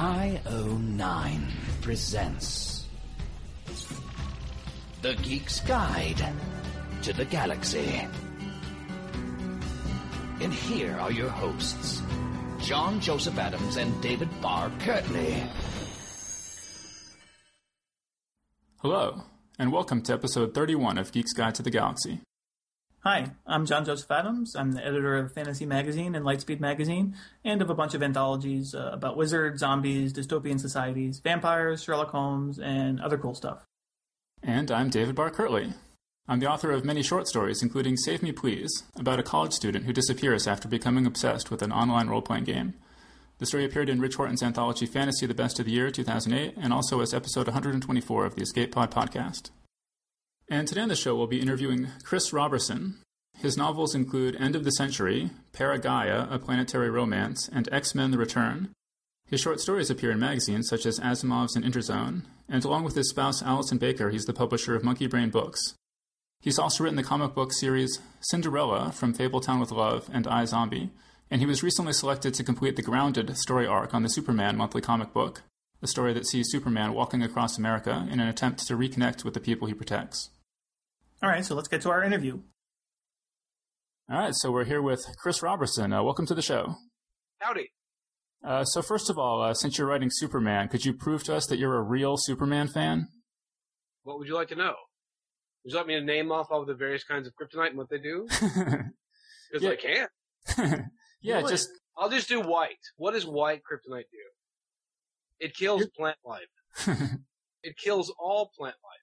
[0.00, 1.50] IO9
[1.82, 2.86] presents
[5.02, 6.24] The Geek's Guide
[7.02, 8.08] to the Galaxy.
[10.40, 12.00] And here are your hosts,
[12.62, 15.46] John Joseph Adams and David Barr Kirtley.
[18.78, 19.24] Hello,
[19.58, 22.20] and welcome to episode 31 of Geek's Guide to the Galaxy.
[23.02, 24.54] Hi, I'm John Joseph Adams.
[24.54, 28.74] I'm the editor of Fantasy Magazine and Lightspeed Magazine, and of a bunch of anthologies
[28.74, 33.64] uh, about wizards, zombies, dystopian societies, vampires, Sherlock Holmes, and other cool stuff.
[34.42, 35.72] And I'm David Barr Kirtley.
[36.28, 39.86] I'm the author of many short stories, including Save Me Please, about a college student
[39.86, 42.74] who disappears after becoming obsessed with an online role playing game.
[43.38, 46.70] The story appeared in Rich Horton's anthology Fantasy the Best of the Year 2008, and
[46.70, 49.48] also as episode 124 of the Escape Pod podcast.
[50.52, 52.96] And today on the show, we'll be interviewing Chris Roberson.
[53.38, 58.18] His novels include End of the Century, Paragaea, A Planetary Romance, and X Men The
[58.18, 58.70] Return.
[59.28, 63.10] His short stories appear in magazines such as Asimov's and Interzone, and along with his
[63.10, 65.76] spouse Allison Baker, he's the publisher of Monkey Brain Books.
[66.40, 70.90] He's also written the comic book series Cinderella from Fabletown with Love and I Zombie,
[71.30, 74.80] and he was recently selected to complete the Grounded story arc on the Superman monthly
[74.80, 75.42] comic book,
[75.80, 79.40] a story that sees Superman walking across America in an attempt to reconnect with the
[79.40, 80.30] people he protects.
[81.22, 82.40] All right, so let's get to our interview.
[84.10, 85.92] All right, so we're here with Chris Roberson.
[85.92, 86.74] Uh, welcome to the show.
[87.38, 87.70] Howdy.
[88.44, 91.46] Uh, so first of all, uh, since you're writing Superman, could you prove to us
[91.46, 93.08] that you're a real Superman fan?
[94.02, 94.74] What would you like to know?
[95.64, 97.90] Would you like me to name off all the various kinds of kryptonite and what
[97.90, 98.26] they do?
[99.52, 99.70] Because Yeah.
[99.70, 99.76] I
[100.56, 100.90] can.
[101.22, 101.50] yeah, What?
[101.50, 101.68] just
[101.98, 102.78] I'll just do white.
[102.98, 105.40] What does white kryptonite do?
[105.40, 106.46] It kills plant life.
[107.64, 108.99] It kills all plant life.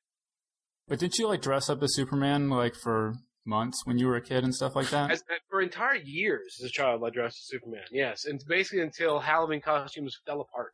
[0.87, 4.21] But didn't you like dress up as Superman like for months when you were a
[4.21, 5.11] kid and stuff like that?
[5.11, 7.83] As, for entire years as a child, I dressed as Superman.
[7.91, 10.73] Yes, and basically until Halloween costumes fell apart.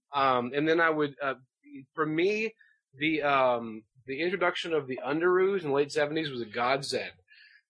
[0.12, 1.34] um, and then I would, uh,
[1.94, 2.54] for me,
[2.98, 7.12] the um, the introduction of the underoos in the late seventies was a godsend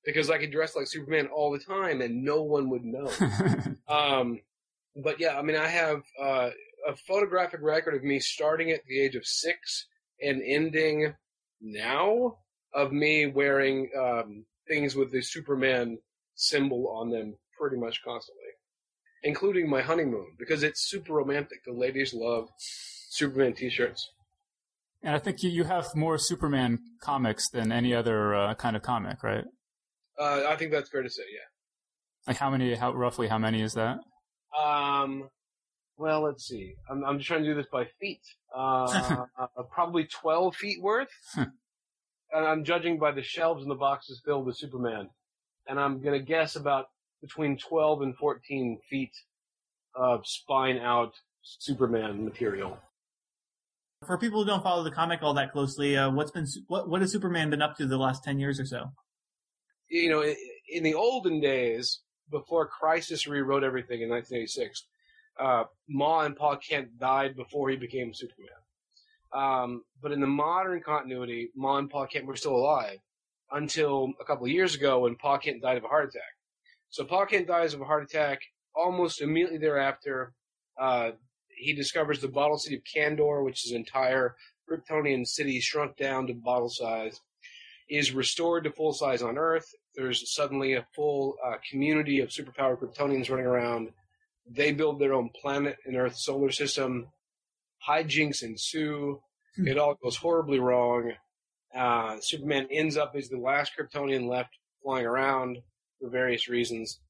[0.05, 3.11] because I could dress like Superman all the time and no one would know.
[3.89, 4.41] Um,
[4.97, 6.51] but yeah, I mean, I have uh,
[6.89, 9.87] a photographic record of me starting at the age of six
[10.23, 11.15] and ending
[11.63, 12.37] now
[12.75, 15.99] of me wearing um, things with the Superman
[16.35, 18.43] symbol on them pretty much constantly,
[19.23, 21.65] including my honeymoon because it's super romantic.
[21.65, 24.11] The ladies love Superman T-shirts.
[25.03, 28.83] and I think you, you have more Superman comics than any other uh, kind of
[28.83, 29.45] comic, right?
[30.19, 31.23] Uh, I think that's fair to say.
[31.33, 31.47] Yeah.
[32.27, 32.75] Like how many?
[32.75, 33.29] How roughly?
[33.29, 33.99] How many is that?
[34.57, 35.29] Um,
[35.97, 36.75] well, let's see.
[36.91, 38.23] I'm, I'm just trying to do this by feet.
[38.55, 41.11] Uh, uh, probably 12 feet worth.
[42.35, 45.11] And I'm judging by the shelves and the boxes filled with Superman.
[45.69, 46.87] And I'm going to guess about
[47.21, 49.13] between 12 and 14 feet
[49.95, 52.79] of spine out Superman material.
[54.07, 57.03] For people who don't follow the comic all that closely, uh, what's been what what
[57.03, 58.91] has Superman been up to the last ten years or so?
[59.89, 60.35] You know,
[60.69, 64.87] in the olden days, before Crisis rewrote everything in 1986,
[65.39, 68.49] uh, Ma and Pa Kent died before he became Superman.
[69.33, 72.99] Um, but in the modern continuity, Ma and Pa Kent were still alive
[73.51, 76.23] until a couple of years ago when Pa Kent died of a heart attack.
[76.91, 78.41] So Pa Kent dies of a heart attack.
[78.75, 80.33] Almost immediately thereafter,
[80.81, 81.13] uh,
[81.57, 84.35] he discovers the bottle city of Kandor, which is an entire
[84.69, 87.21] Kryptonian city shrunk down to bottle size,
[87.89, 89.67] is restored to full size on Earth.
[89.95, 93.91] There's suddenly a full uh, community of superpowered Kryptonians running around.
[94.51, 97.09] They build their own planet in Earth's solar system.
[97.89, 99.21] Hijinks ensue.
[99.57, 99.69] Hmm.
[99.69, 101.13] It all goes horribly wrong.
[101.75, 104.51] Uh, Superman ends up as the last Kryptonian left
[104.83, 105.59] flying around
[106.01, 107.01] for various reasons,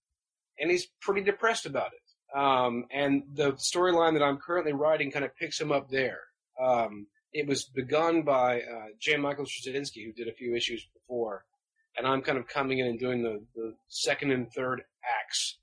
[0.59, 2.39] and he's pretty depressed about it.
[2.39, 6.21] Um, and the storyline that I'm currently writing kind of picks him up there.
[6.63, 9.17] Um, it was begun by uh, J.
[9.17, 11.45] Michael Straczynski, who did a few issues before,
[11.97, 14.83] and I'm kind of coming in and doing the, the second and third
[15.21, 15.59] acts.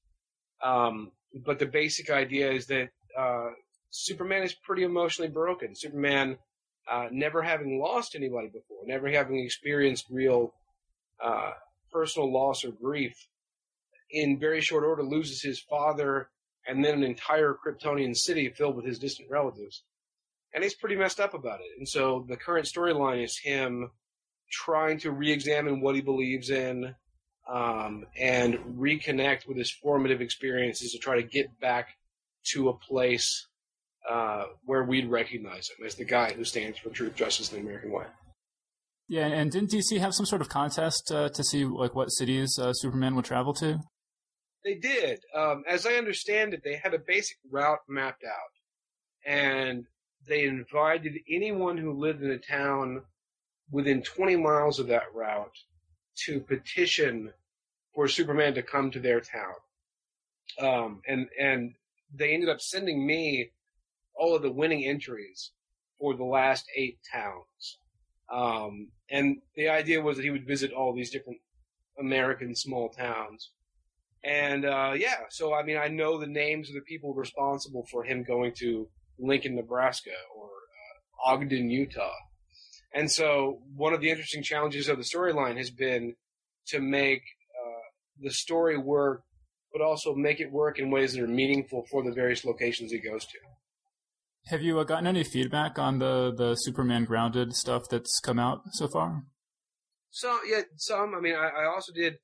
[0.61, 3.49] Um, but the basic idea is that uh,
[3.89, 5.75] Superman is pretty emotionally broken.
[5.75, 6.37] Superman,
[6.89, 10.53] uh, never having lost anybody before, never having experienced real
[11.23, 11.51] uh,
[11.91, 13.15] personal loss or grief,
[14.11, 16.29] in very short order loses his father
[16.67, 19.83] and then an entire Kryptonian city filled with his distant relatives.
[20.53, 21.77] And he's pretty messed up about it.
[21.77, 23.91] And so the current storyline is him
[24.51, 26.95] trying to re-examine what he believes in
[27.51, 31.89] um, and reconnect with his formative experiences to try to get back
[32.51, 33.47] to a place
[34.09, 37.65] uh, where we'd recognize him as the guy who stands for truth, justice, and the
[37.67, 38.05] American way.
[39.07, 42.57] Yeah, and didn't DC have some sort of contest uh, to see like what cities
[42.61, 43.79] uh, Superman would travel to?
[44.63, 45.19] They did.
[45.35, 48.53] Um, as I understand it, they had a basic route mapped out.
[49.25, 49.85] and
[50.27, 53.01] they invited anyone who lived in a town
[53.71, 55.55] within 20 miles of that route
[56.25, 57.33] to petition
[57.93, 59.53] for Superman to come to their town.
[60.59, 61.73] Um, and and
[62.13, 63.51] they ended up sending me
[64.15, 65.51] all of the winning entries
[65.99, 67.77] for the last eight towns.
[68.31, 71.39] Um, and the idea was that he would visit all these different
[71.99, 73.51] American small towns.
[74.23, 78.03] And uh, yeah, so I mean, I know the names of the people responsible for
[78.03, 78.87] him going to
[79.17, 82.11] Lincoln, Nebraska, or uh, Ogden, Utah.
[82.93, 86.15] And so, one of the interesting challenges of the storyline has been
[86.67, 87.81] to make uh,
[88.21, 89.23] the story work,
[89.71, 92.99] but also make it work in ways that are meaningful for the various locations he
[92.99, 93.37] goes to.
[94.47, 98.61] Have you uh, gotten any feedback on the the Superman grounded stuff that's come out
[98.71, 99.23] so far?
[100.09, 101.13] So yeah, some.
[101.13, 102.17] I mean, I, I also did.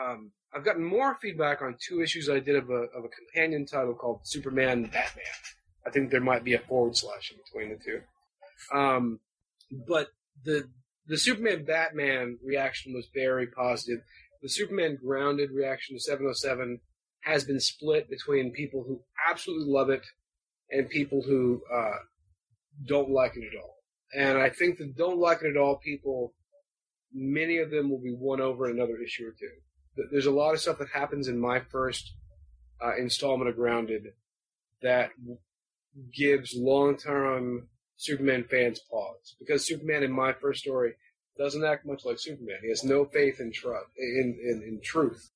[0.00, 3.66] Um, I've gotten more feedback on two issues I did of a of a companion
[3.66, 5.24] title called Superman Batman.
[5.86, 8.76] I think there might be a forward slash in between the two.
[8.76, 9.20] Um,
[9.70, 10.08] but
[10.44, 10.68] the
[11.06, 14.00] the Superman Batman reaction was very positive.
[14.42, 16.80] The Superman Grounded reaction to 707
[17.22, 20.02] has been split between people who absolutely love it
[20.70, 21.96] and people who uh,
[22.86, 23.76] don't like it at all.
[24.14, 26.34] And I think the don't like it at all people,
[27.12, 30.04] many of them will be won over another issue or two.
[30.10, 32.12] There's a lot of stuff that happens in my first
[32.84, 34.08] uh, installment of Grounded
[34.82, 35.10] that
[36.14, 40.94] gives long-term Superman fans pause because Superman in my first story
[41.36, 42.58] doesn't act much like Superman.
[42.62, 45.30] He has no faith in trust in, in, in truth,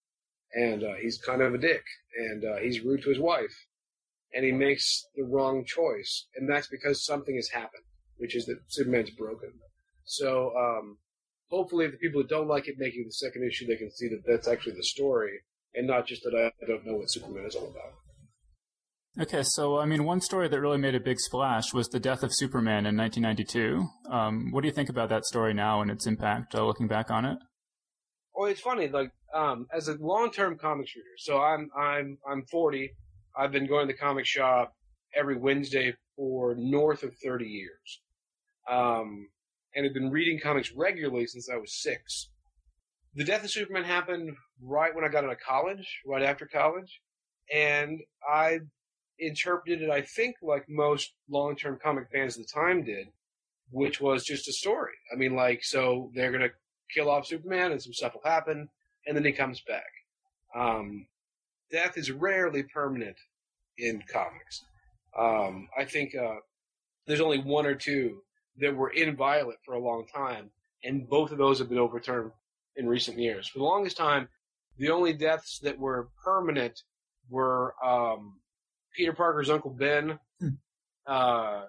[0.54, 1.82] and uh, he's kind of a dick,
[2.16, 3.66] and uh, he's rude to his wife,
[4.32, 7.84] and he makes the wrong choice, and that's because something has happened,
[8.16, 9.52] which is that Superman's broken.
[10.04, 10.98] So um,
[11.50, 14.22] hopefully, the people that don't like it making the second issue, they can see that
[14.24, 15.40] that's actually the story,
[15.74, 17.94] and not just that I don't know what Superman is all about.
[19.20, 22.22] Okay, so I mean, one story that really made a big splash was the death
[22.22, 23.86] of Superman in 1992.
[24.10, 27.10] Um, what do you think about that story now and its impact, uh, looking back
[27.10, 27.36] on it?
[28.34, 28.88] Well, it's funny.
[28.88, 32.90] Like, um, as a long-term comics reader, so I'm I'm I'm 40.
[33.36, 34.72] I've been going to the comic shop
[35.14, 38.00] every Wednesday for north of 30 years,
[38.70, 39.28] um,
[39.74, 42.30] and have been reading comics regularly since I was six.
[43.14, 47.02] The death of Superman happened right when I got out of college, right after college,
[47.52, 48.60] and I
[49.18, 53.08] interpreted it, I think, like most long term comic fans of the time did,
[53.70, 54.94] which was just a story.
[55.12, 56.54] I mean, like, so they're going to
[56.92, 58.68] kill off Superman and some stuff will happen,
[59.06, 59.90] and then he comes back.
[60.54, 61.06] Um,
[61.70, 63.16] death is rarely permanent
[63.78, 64.64] in comics.
[65.18, 66.36] Um, I think uh,
[67.06, 68.22] there's only one or two
[68.58, 70.50] that were inviolate for a long time,
[70.84, 72.32] and both of those have been overturned
[72.76, 73.48] in recent years.
[73.48, 74.28] For the longest time,
[74.78, 76.82] the only deaths that were permanent
[77.28, 78.40] were um,
[78.94, 80.48] Peter Parker's Uncle Ben, hmm.
[81.06, 81.62] uh,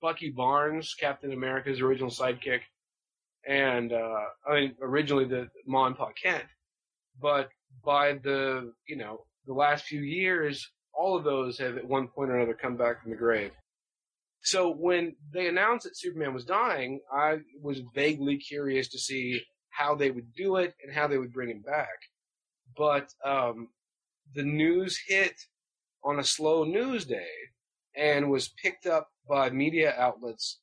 [0.00, 2.60] Bucky Barnes, Captain America's original sidekick,
[3.46, 6.44] and uh, I mean originally the Ma and Pa Kent,
[7.20, 7.50] but
[7.84, 12.30] by the you know the last few years, all of those have at one point
[12.30, 13.52] or another come back from the grave.
[14.42, 19.94] So when they announced that Superman was dying, I was vaguely curious to see how
[19.94, 21.88] they would do it and how they would bring him back.
[22.76, 23.68] But um,
[24.34, 25.34] the news hit
[26.04, 27.28] on a slow news day
[27.96, 30.60] and was picked up by media outlets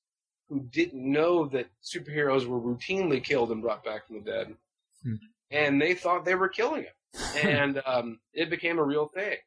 [0.50, 4.56] who didn't know that superheroes were routinely killed and brought back from the dead.
[5.04, 5.16] Hmm.
[5.52, 6.94] And they thought they were killing him.
[7.44, 9.38] and um, it became a real thing.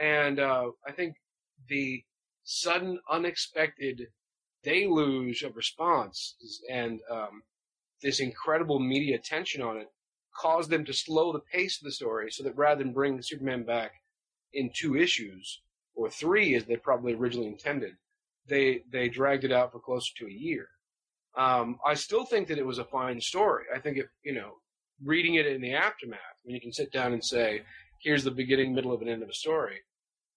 [0.00, 1.16] And uh, I think
[1.68, 2.02] the
[2.44, 4.08] sudden, unexpected
[4.62, 6.36] deluge of response
[6.70, 7.42] and um,
[8.02, 9.88] this incredible media attention on it
[10.34, 13.62] caused them to slow the pace of the story so that rather than bring Superman
[13.62, 13.92] back
[14.54, 15.60] in two issues
[15.94, 17.94] or three as they probably originally intended.
[18.46, 20.68] They they dragged it out for closer to a year.
[21.36, 23.64] Um, I still think that it was a fine story.
[23.74, 24.54] I think if you know
[25.02, 27.62] reading it in the aftermath, when you can sit down and say,
[28.00, 29.80] "Here's the beginning, middle, of an end of a story,"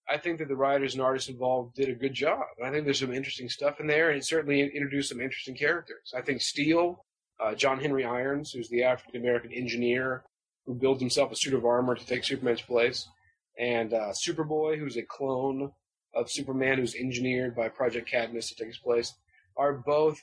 [0.10, 2.46] I think that the writers and artists involved did a good job.
[2.64, 6.14] I think there's some interesting stuff in there, and it certainly introduced some interesting characters.
[6.16, 7.06] I think Steel,
[7.40, 10.24] uh, John Henry Irons, who's the African American engineer
[10.66, 13.08] who builds himself a suit of armor to take Superman's place,
[13.60, 15.72] and uh, Superboy, who's a clone
[16.14, 19.14] of Superman, who's engineered by Project Cadmus to take his place,
[19.56, 20.22] are both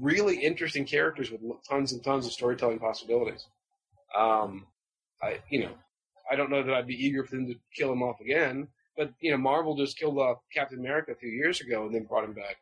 [0.00, 3.46] really interesting characters with tons and tons of storytelling possibilities.
[4.16, 4.66] Um,
[5.22, 5.72] I, you know,
[6.30, 9.12] I don't know that I'd be eager for them to kill him off again, but
[9.20, 12.24] you know, Marvel just killed off Captain America a few years ago and then brought
[12.24, 12.56] him back,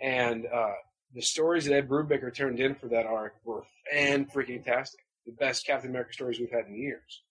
[0.00, 0.72] and uh,
[1.14, 5.00] the stories that Ed Brubaker turned in for that arc were fan freaking tastic.
[5.26, 7.22] The best Captain America stories we've had in years.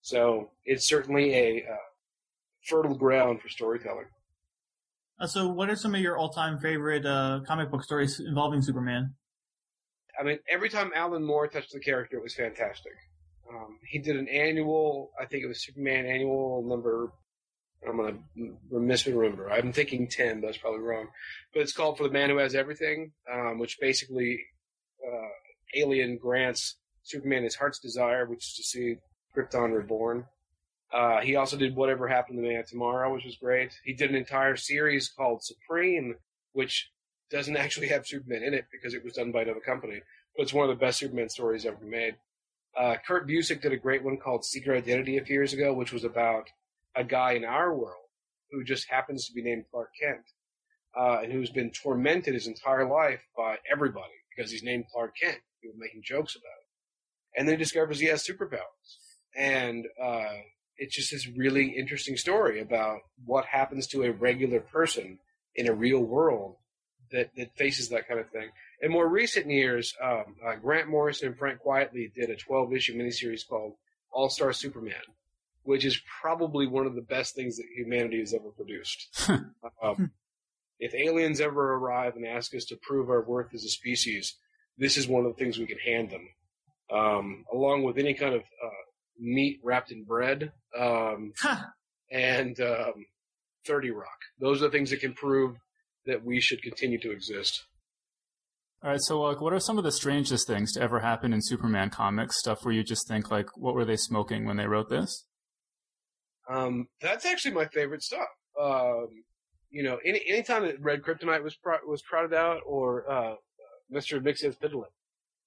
[0.00, 1.76] So it's certainly a uh,
[2.64, 4.06] fertile ground for storytelling.
[5.20, 9.14] Uh, so, what are some of your all-time favorite uh, comic book stories involving Superman?
[10.18, 12.92] I mean, every time Alan Moore touched the character, it was fantastic.
[13.50, 17.12] Um, he did an annual, I think it was Superman annual number.
[17.88, 18.18] I'm gonna
[18.72, 19.50] misremember.
[19.52, 21.06] I'm thinking ten, but that's probably wrong.
[21.54, 24.40] But it's called "For the Man Who Has Everything," um, which basically
[25.06, 25.28] uh,
[25.76, 28.96] Alien grants Superman his heart's desire, which is to see
[29.36, 30.26] Krypton reborn.
[30.92, 33.78] Uh, he also did Whatever Happened to Man Tomorrow, which was great.
[33.84, 36.16] He did an entire series called Supreme,
[36.52, 36.90] which
[37.30, 40.00] doesn't actually have Superman in it because it was done by another company,
[40.36, 42.16] but it's one of the best Superman stories ever made.
[42.76, 45.92] Uh, Kurt Busiek did a great one called Secret Identity a few years ago, which
[45.92, 46.48] was about
[46.94, 48.04] a guy in our world
[48.50, 50.24] who just happens to be named Clark Kent,
[50.98, 55.38] uh, and who's been tormented his entire life by everybody because he's named Clark Kent.
[55.62, 58.97] People making jokes about it, and then he discovers he has superpowers,
[59.36, 60.36] and uh,
[60.76, 65.18] it's just this really interesting story about what happens to a regular person
[65.54, 66.56] in a real world
[67.10, 68.48] that, that faces that kind of thing.
[68.80, 72.96] In more recent years, um, uh, Grant Morrison and Frank Quitely did a 12 issue
[72.96, 73.74] miniseries called
[74.12, 74.94] All Star Superman,
[75.62, 79.28] which is probably one of the best things that humanity has ever produced.
[79.82, 80.12] um,
[80.78, 84.36] if aliens ever arrive and ask us to prove our worth as a species,
[84.76, 86.28] this is one of the things we can hand them.
[86.90, 88.84] Um, along with any kind of uh,
[89.18, 91.32] meat wrapped in bread um,
[92.10, 93.06] and um,
[93.66, 94.18] 30 Rock.
[94.40, 95.56] Those are the things that can prove
[96.06, 97.64] that we should continue to exist.
[98.82, 101.40] All right, so like, what are some of the strangest things to ever happen in
[101.42, 102.38] Superman comics?
[102.38, 105.24] Stuff where you just think like, what were they smoking when they wrote this?
[106.48, 108.28] Um, that's actually my favorite stuff.
[108.60, 109.08] Um,
[109.70, 113.34] you know, any anytime that Red Kryptonite was pro- was trotted out, or uh,
[113.90, 114.84] Mister Mxyzptlk.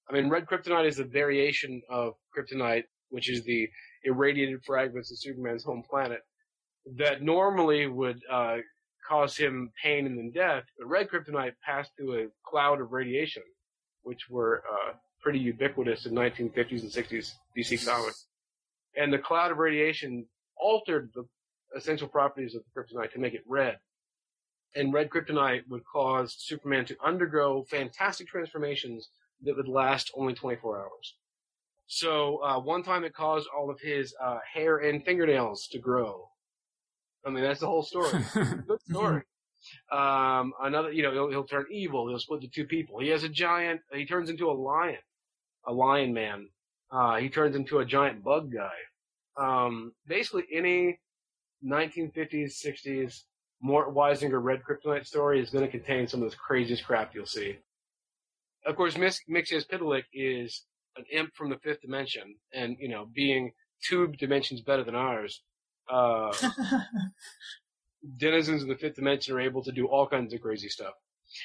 [0.09, 3.69] I mean, Red Kryptonite is a variation of Kryptonite, which is the
[4.03, 6.21] irradiated fragments of Superman's home planet
[6.97, 8.57] that normally would uh,
[9.07, 13.43] cause him pain and then death, but red kryptonite passed through a cloud of radiation,
[14.03, 18.25] which were uh, pretty ubiquitous in 1950s and 60s DC comics.
[18.95, 20.25] And the cloud of radiation
[20.59, 21.25] altered the
[21.75, 23.77] essential properties of the kryptonite to make it red.
[24.75, 29.09] And red kryptonite would cause Superman to undergo fantastic transformations
[29.43, 31.15] that would last only 24 hours.
[31.93, 36.29] So uh, one time it caused all of his uh, hair and fingernails to grow.
[37.25, 38.11] I mean, that's the whole story.
[38.33, 39.23] Good story.
[39.91, 42.07] Um, another, you know, he'll, he'll turn evil.
[42.07, 43.01] He'll split to two people.
[43.01, 43.81] He has a giant.
[43.93, 45.01] He turns into a lion,
[45.67, 46.47] a lion man.
[46.89, 48.71] Uh, he turns into a giant bug guy.
[49.37, 50.97] Um, basically, any
[51.61, 53.23] 1950s, 60s
[53.61, 57.25] Mort Weisinger Red Kryptonite story is going to contain some of this craziest crap you'll
[57.25, 57.57] see.
[58.65, 60.63] Of course, Mxyzptlk is
[60.97, 63.51] an imp from the fifth dimension, and you know, being
[63.83, 65.41] two dimensions better than ours,
[65.89, 66.33] uh,
[68.17, 70.93] denizens of the fifth dimension are able to do all kinds of crazy stuff.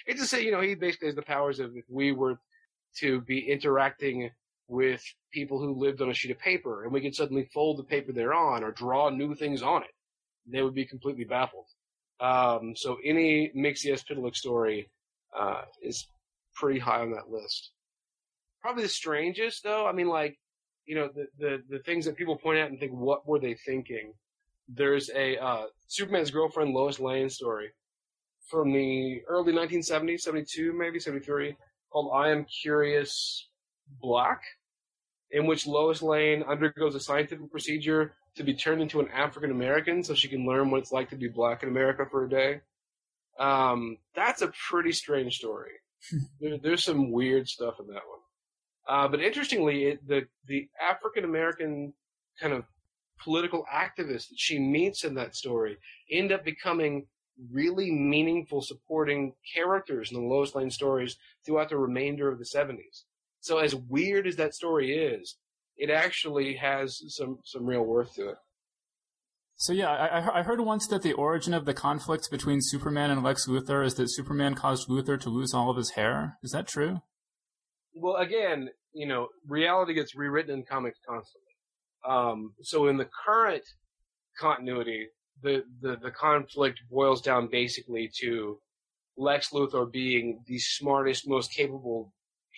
[0.07, 2.38] It's to say, you know, he basically has the powers of if we were
[2.99, 4.31] to be interacting
[4.69, 7.85] with people who lived on a sheet of paper and we could suddenly fold the
[7.85, 9.95] paper they're on or draw new things on it,
[10.47, 11.67] they would be completely baffled.
[12.21, 14.88] Um, so any Mxyzptlk story
[15.38, 16.09] uh, is
[16.55, 17.71] pretty high on that list.
[18.66, 19.87] Probably the strangest, though.
[19.87, 20.38] I mean, like,
[20.87, 23.54] you know, the, the, the things that people point out and think, what were they
[23.54, 24.12] thinking?
[24.68, 27.70] there's a uh, Superman's girlfriend Lois Lane story
[28.49, 31.56] from the early 1970s, 72 maybe 73,
[31.90, 33.49] called "I Am Curious
[34.00, 34.42] Black,"
[35.30, 40.02] in which Lois Lane undergoes a scientific procedure to be turned into an African American
[40.02, 42.61] so she can learn what it's like to be black in America for a day.
[43.38, 45.73] Um, that's a pretty strange story.
[46.40, 48.20] there, there's some weird stuff in that one.
[48.88, 51.93] Uh, but interestingly, it, the the African American
[52.40, 52.64] kind of
[53.19, 55.76] political activists that she meets in that story
[56.11, 57.07] end up becoming
[57.50, 63.05] really meaningful supporting characters in the Lois Lane stories throughout the remainder of the 70s.
[63.40, 65.37] So as weird as that story is,
[65.76, 68.37] it actually has some, some real worth to it.
[69.57, 73.23] So yeah, I, I heard once that the origin of the conflict between Superman and
[73.23, 76.38] Lex Luthor is that Superman caused Luthor to lose all of his hair.
[76.43, 77.00] Is that true?
[77.99, 81.53] Well, again, you know, reality gets rewritten in comics constantly.
[82.07, 83.65] Um, so in the current
[84.38, 85.09] continuity,
[85.43, 88.59] the, the, the conflict boils down basically to
[89.17, 92.12] Lex Luthor being the smartest, most capable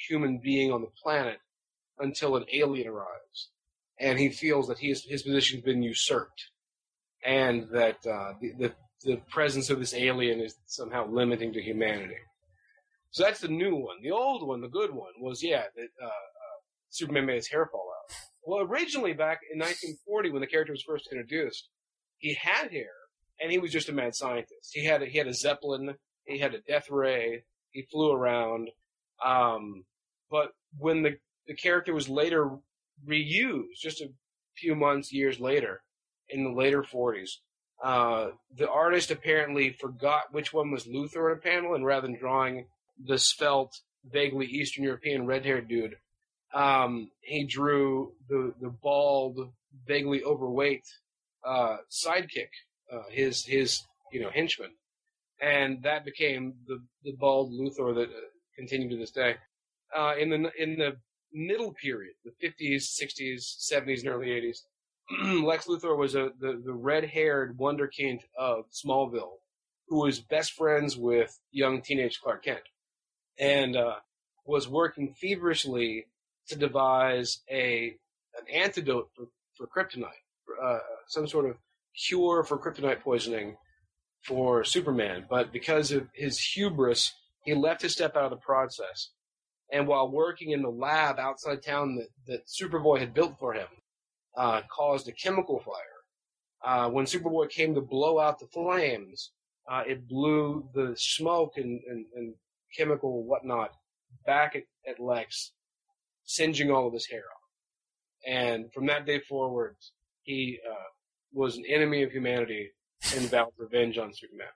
[0.08, 1.38] human being on the planet
[2.00, 3.50] until an alien arrives.
[4.00, 6.50] And he feels that his, his position's been usurped.
[7.24, 8.72] And that, uh, the, the,
[9.04, 12.16] the presence of this alien is somehow limiting to humanity.
[13.10, 13.96] So that's the new one.
[14.02, 16.58] The old one, the good one, was, yeah, that, uh, uh,
[16.90, 18.14] Superman made his hair fall out.
[18.42, 21.68] Well, originally back in 1940, when the character was first introduced,
[22.18, 22.90] he had hair,
[23.40, 24.70] and he was just a mad scientist.
[24.72, 28.70] He had a, he had a zeppelin, he had a death ray, he flew around.
[29.24, 29.84] Um,
[30.30, 32.50] but when the the character was later
[33.06, 34.10] reused, just a
[34.56, 35.80] few months, years later,
[36.28, 37.30] in the later 40s,
[37.82, 42.18] uh, the artist apparently forgot which one was Luthor in a panel, and rather than
[42.18, 42.66] drawing
[43.04, 45.96] the svelte, vaguely Eastern European red-haired dude,
[46.54, 49.52] um, he drew the the bald,
[49.86, 50.84] vaguely overweight
[51.44, 52.48] uh, sidekick,
[52.92, 54.70] uh, his his you know henchman,
[55.40, 59.36] and that became the the bald Luthor that uh, continued to this day.
[59.96, 60.96] Uh, in the in the
[61.32, 64.60] middle period, the 50s, 60s, 70s, and early 80s,
[65.44, 69.38] Lex Luthor was a the, the red-haired wonderkind of Smallville,
[69.88, 72.62] who was best friends with young teenage Clark Kent,
[73.38, 73.96] and uh,
[74.44, 76.06] was working feverishly
[76.48, 77.96] to devise a
[78.38, 80.24] an antidote for, for kryptonite,
[80.62, 81.56] uh, some sort of
[82.06, 83.56] cure for kryptonite poisoning
[84.22, 85.24] for Superman.
[85.28, 87.12] But because of his hubris,
[87.44, 89.10] he left his step out of the process.
[89.72, 93.68] And while working in the lab outside town that, that Superboy had built for him,
[94.36, 95.74] uh, caused a chemical fire.
[96.64, 99.32] Uh, when Superboy came to blow out the flames,
[99.70, 102.34] uh, it blew the smoke and, and, and
[102.76, 103.72] chemical whatnot
[104.26, 105.52] back at, at Lex
[106.24, 107.38] singeing all of his hair off.
[108.26, 109.76] And from that day forward,
[110.22, 110.74] he uh,
[111.32, 112.70] was an enemy of humanity
[113.16, 114.48] and vowed revenge on Superman.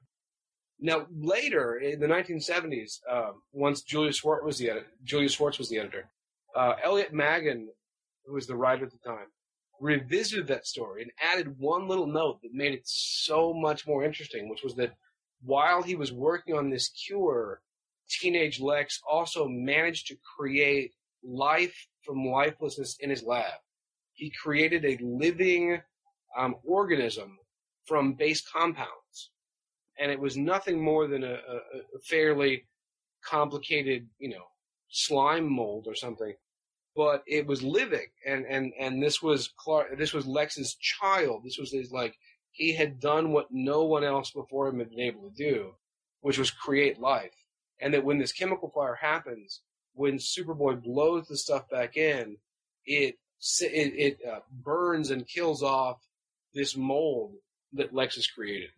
[0.81, 6.11] Now, later in the 1970s, um, once Julius Schwartz was the Schwartz was the editor,
[6.57, 7.69] uh, Elliot Maggin,
[8.27, 9.27] who was the writer at the time,
[9.81, 14.49] revisited that story and added one little note that made it so much more interesting,
[14.49, 14.93] which was that
[15.43, 17.61] while he was working on this cure,
[18.21, 20.93] teenage Lex also managed to create
[21.25, 23.61] life from lifelessness in his lab.
[24.13, 25.81] He created a living
[26.37, 27.39] um, organism
[27.87, 29.31] from base compounds,
[29.99, 31.57] and it was nothing more than a, a,
[31.97, 32.67] a fairly
[33.25, 34.45] complicated, you know,
[34.91, 36.35] slime mold or something.
[36.95, 39.97] But it was living, and and and this was Clark.
[39.99, 41.43] This was Lex's child.
[41.45, 42.15] This was his like
[42.51, 45.73] he had done what no one else before him had been able to do,
[46.21, 47.33] which was create life.
[47.83, 49.61] And that when this chemical fire happens,
[49.95, 52.37] when Superboy blows the stuff back in,
[52.87, 53.17] it
[53.61, 55.99] it, it uh, burns and kills off
[56.55, 57.35] this mold
[57.73, 58.71] that Lex has created.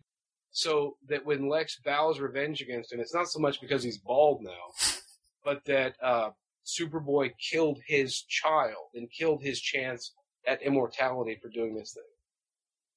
[0.51, 4.41] So that when Lex vows revenge against him, it's not so much because he's bald
[4.41, 5.01] now,
[5.43, 6.29] but that uh,
[6.65, 10.13] Superboy killed his child and killed his chance
[10.47, 12.03] at immortality for doing this thing,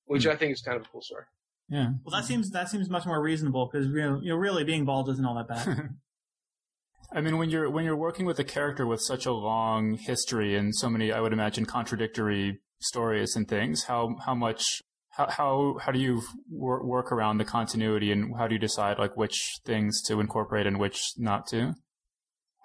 [0.07, 0.31] which mm.
[0.31, 1.25] I think is kind of a cool story.
[1.69, 1.91] Yeah.
[2.05, 4.85] Well, that seems that seems much more reasonable because you know, you know really being
[4.85, 5.91] bald isn't all that bad.
[7.13, 10.57] I mean, when you're when you're working with a character with such a long history
[10.57, 15.79] and so many, I would imagine, contradictory stories and things, how how much how how,
[15.81, 19.59] how do you wor- work around the continuity and how do you decide like which
[19.65, 21.75] things to incorporate and which not to?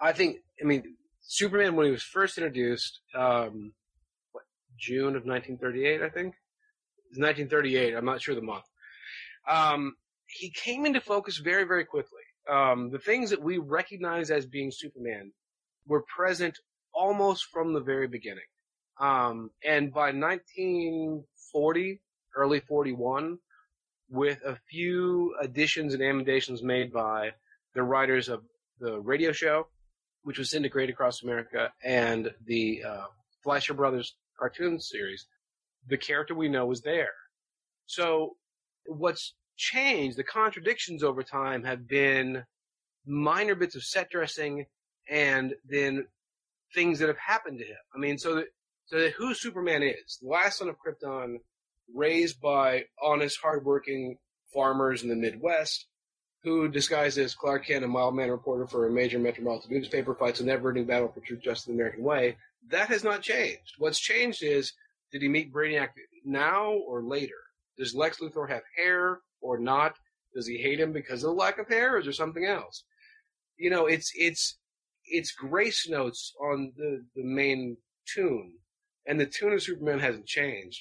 [0.00, 0.82] I think I mean
[1.22, 3.72] Superman when he was first introduced, um,
[4.32, 4.44] what
[4.78, 6.34] June of 1938, I think.
[6.34, 7.94] It was 1938.
[7.94, 8.64] I'm not sure the month.
[9.48, 9.94] Um,
[10.26, 14.70] he came into focus very very quickly um, the things that we recognize as being
[14.70, 15.32] Superman
[15.86, 16.58] were present
[16.92, 18.44] almost from the very beginning.
[19.00, 22.00] Um, and by 1940,
[22.36, 23.38] early 41,
[24.10, 27.32] with a few additions and emendations made by
[27.74, 28.42] the writers of
[28.78, 29.66] the radio show,
[30.22, 33.06] which was syndicated across America, and the uh,
[33.42, 35.26] Fleischer Brothers cartoon series,
[35.88, 37.12] the character we know is there.
[37.86, 38.36] So
[38.86, 42.44] what's changed, the contradictions over time have been
[43.06, 44.66] minor bits of set dressing
[45.08, 46.06] and then
[46.74, 47.76] things that have happened to him.
[47.94, 48.46] I mean, so that,
[48.86, 51.36] so that who Superman is, the last son of Krypton,
[51.94, 54.16] raised by honest, hardworking
[54.52, 55.86] farmers in the Midwest,
[56.42, 60.40] who disguised as Clark Kent, a mild man reporter for a major metropolitan newspaper, fights
[60.40, 62.36] a never-ending battle for truth, justice, and the American way.
[62.70, 63.74] That has not changed.
[63.78, 64.72] What's changed is,
[65.12, 65.90] did he meet Brainiac
[66.24, 67.34] now or later?
[67.78, 69.20] Does Lex Luthor have hair?
[69.44, 69.94] or not?
[70.34, 72.82] Does he hate him because of the lack of hair, or is there something else?
[73.56, 74.58] You know, it's it's
[75.04, 77.76] it's grace notes on the the main
[78.12, 78.54] tune,
[79.06, 80.80] and the tune of Superman hasn't changed.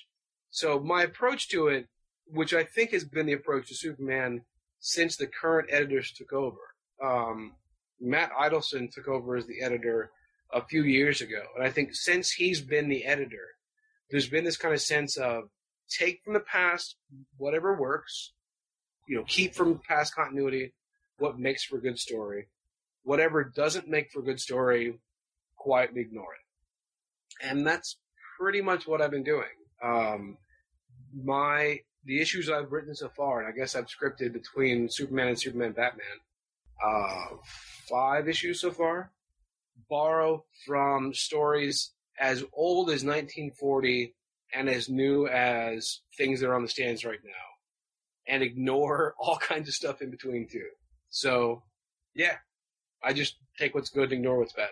[0.50, 1.88] So my approach to it,
[2.26, 4.42] which I think has been the approach to Superman
[4.80, 6.58] since the current editors took over.
[7.04, 7.54] Um,
[8.00, 10.12] Matt Idelson took over as the editor
[10.52, 13.50] a few years ago, and I think since he's been the editor,
[14.10, 15.50] there's been this kind of sense of
[15.98, 16.96] take from the past
[17.38, 18.34] whatever works,
[19.08, 20.74] you know, keep from past continuity
[21.18, 22.48] what makes for a good story.
[23.04, 25.00] Whatever doesn't make for a good story,
[25.58, 27.48] quietly ignore it.
[27.48, 27.98] And that's
[28.40, 29.50] pretty much what I've been doing.
[29.84, 30.38] Um,
[31.14, 35.40] my the issues I've written so far, and I guess I've scripted between Superman and
[35.40, 36.06] Superman Batman,
[36.84, 37.38] uh,
[37.90, 39.12] five issues so far,
[39.90, 44.14] borrow from stories as old as 1940
[44.56, 49.38] and as new as things that are on the stands right now, and ignore all
[49.38, 50.70] kinds of stuff in between too.
[51.10, 51.64] So,
[52.16, 52.38] yeah,
[53.04, 54.70] I just take what's good and ignore what's bad.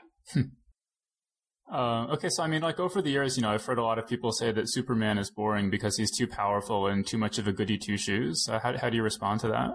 [1.71, 3.97] Uh, okay, so I mean, like over the years, you know, I've heard a lot
[3.97, 7.47] of people say that Superman is boring because he's too powerful and too much of
[7.47, 8.45] a goody two shoes.
[8.49, 9.69] Uh, how how do you respond to that?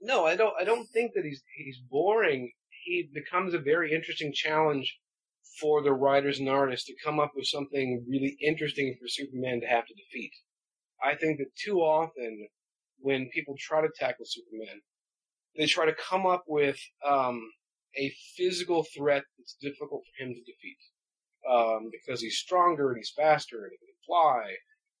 [0.00, 0.54] No, I don't.
[0.60, 2.52] I don't think that he's he's boring.
[2.84, 4.96] He becomes a very interesting challenge
[5.60, 9.66] for the writers and artists to come up with something really interesting for Superman to
[9.66, 10.32] have to defeat.
[11.02, 12.48] I think that too often,
[12.98, 14.80] when people try to tackle Superman,
[15.56, 17.40] they try to come up with um,
[17.96, 20.78] a physical threat that's difficult for him to defeat.
[21.48, 24.56] Um, because he's stronger and he's faster and he can fly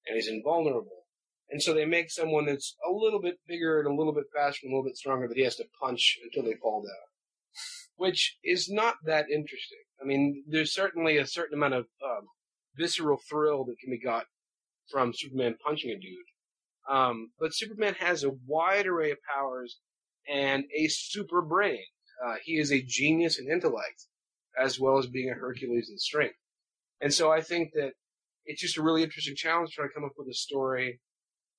[0.06, 1.06] and he's invulnerable.
[1.50, 4.60] And so they make someone that's a little bit bigger and a little bit faster
[4.62, 7.06] and a little bit stronger that he has to punch until they fall down.
[7.96, 9.85] Which is not that interesting.
[10.00, 12.26] I mean, there's certainly a certain amount of um,
[12.76, 14.24] visceral thrill that can be got
[14.90, 16.18] from Superman punching a dude.
[16.88, 19.78] Um, but Superman has a wide array of powers
[20.28, 21.82] and a super brain.
[22.24, 24.06] Uh, he is a genius in intellect,
[24.58, 26.36] as well as being a Hercules in strength.
[27.00, 27.92] And so I think that
[28.44, 31.00] it's just a really interesting challenge trying to come up with a story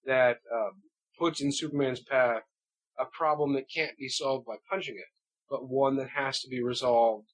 [0.06, 0.82] that um,
[1.20, 2.44] puts in Superman's path
[2.98, 5.06] a problem that can't be solved by punching it,
[5.50, 7.28] but one that has to be resolved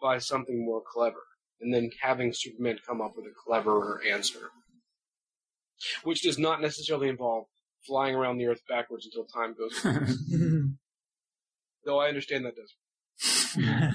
[0.00, 1.22] by something more clever,
[1.60, 4.50] and then having Superman come up with a cleverer answer,
[6.04, 7.46] which does not necessarily involve
[7.86, 9.82] flying around the Earth backwards until time goes.
[11.84, 12.74] Though I understand that does.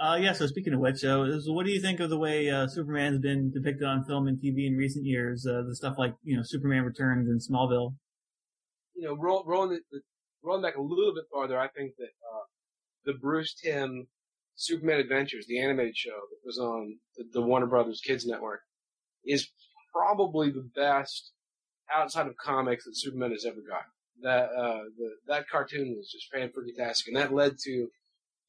[0.00, 2.50] uh, yeah, so speaking of which, so, so what do you think of the way
[2.50, 5.46] uh, Superman's been depicted on film and TV in recent years?
[5.46, 7.94] Uh, the stuff like, you know, Superman Returns and Smallville.
[8.94, 9.80] You know, roll, rolling,
[10.42, 12.44] rolling back a little bit farther, I think that uh,
[13.04, 14.06] the Bruce Timm
[14.54, 18.60] Superman Adventures, the animated show that was on the, the Warner Brothers Kids Network,
[19.24, 19.48] is
[19.92, 21.32] probably the best
[21.92, 23.90] outside of comics that Superman has ever gotten
[24.22, 27.88] that uh, the, that cartoon was just fantastic, and that led to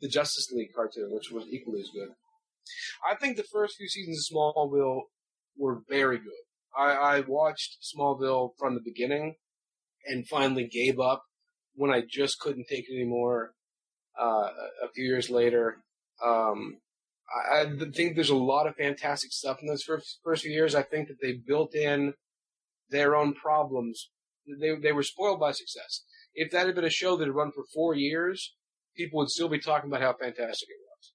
[0.02, 2.10] the Justice League cartoon, which was equally as good.
[3.10, 5.02] I think the first few seasons of Smallville
[5.58, 6.32] were very good.
[6.78, 9.36] I, I watched Smallville from the beginning,
[10.06, 11.24] and finally gave up
[11.76, 13.54] when I just couldn't take it anymore.
[14.20, 14.50] Uh,
[14.84, 15.78] a few years later,
[16.24, 16.78] um,
[17.52, 20.76] I, I think there's a lot of fantastic stuff in those first, first few years.
[20.76, 22.14] I think that they built in
[22.90, 24.10] their own problems
[24.48, 26.04] they they were spoiled by success.
[26.34, 28.56] If that had been a show that had run for four years,
[28.96, 31.14] people would still be talking about how fantastic it was.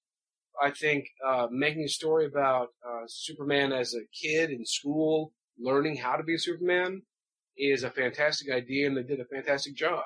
[0.61, 5.97] I think uh, making a story about uh, Superman as a kid in school, learning
[5.97, 7.03] how to be a Superman,
[7.57, 10.03] is a fantastic idea, and they did a fantastic job.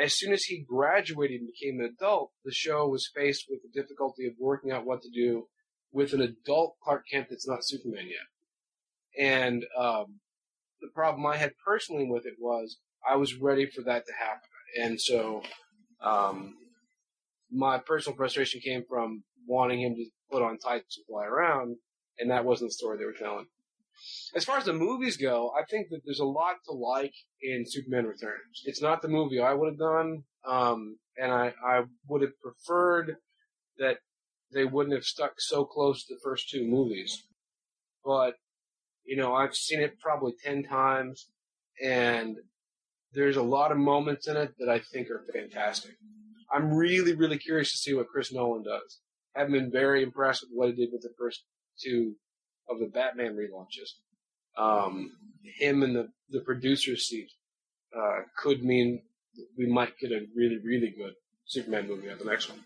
[0.00, 3.80] As soon as he graduated and became an adult, the show was faced with the
[3.80, 5.48] difficulty of working out what to do
[5.92, 9.24] with an adult Clark Kent that's not Superman yet.
[9.24, 10.20] And um,
[10.80, 14.48] the problem I had personally with it was I was ready for that to happen,
[14.80, 15.42] and so
[16.02, 16.54] um,
[17.50, 21.76] my personal frustration came from wanting him to put on tights and fly around,
[22.18, 23.46] and that wasn't the story they were telling.
[24.34, 27.64] As far as the movies go, I think that there's a lot to like in
[27.66, 28.62] Superman Returns.
[28.64, 33.16] It's not the movie I would have done, um, and I, I would have preferred
[33.78, 33.98] that
[34.52, 37.24] they wouldn't have stuck so close to the first two movies.
[38.04, 38.34] But
[39.04, 41.28] you know, I've seen it probably 10 times
[41.82, 42.36] and
[43.12, 45.92] there's a lot of moments in it that I think are fantastic.
[46.52, 49.00] I'm really, really curious to see what Chris Nolan does.
[49.36, 51.44] I've been very impressed with what he did with the first
[51.82, 52.14] two
[52.68, 53.90] of the Batman relaunches.
[54.56, 55.12] Um,
[55.58, 57.30] him in the, the producer's seat,
[57.96, 59.02] uh, could mean
[59.56, 61.14] we might get a really, really good
[61.46, 62.60] Superman movie at the next one.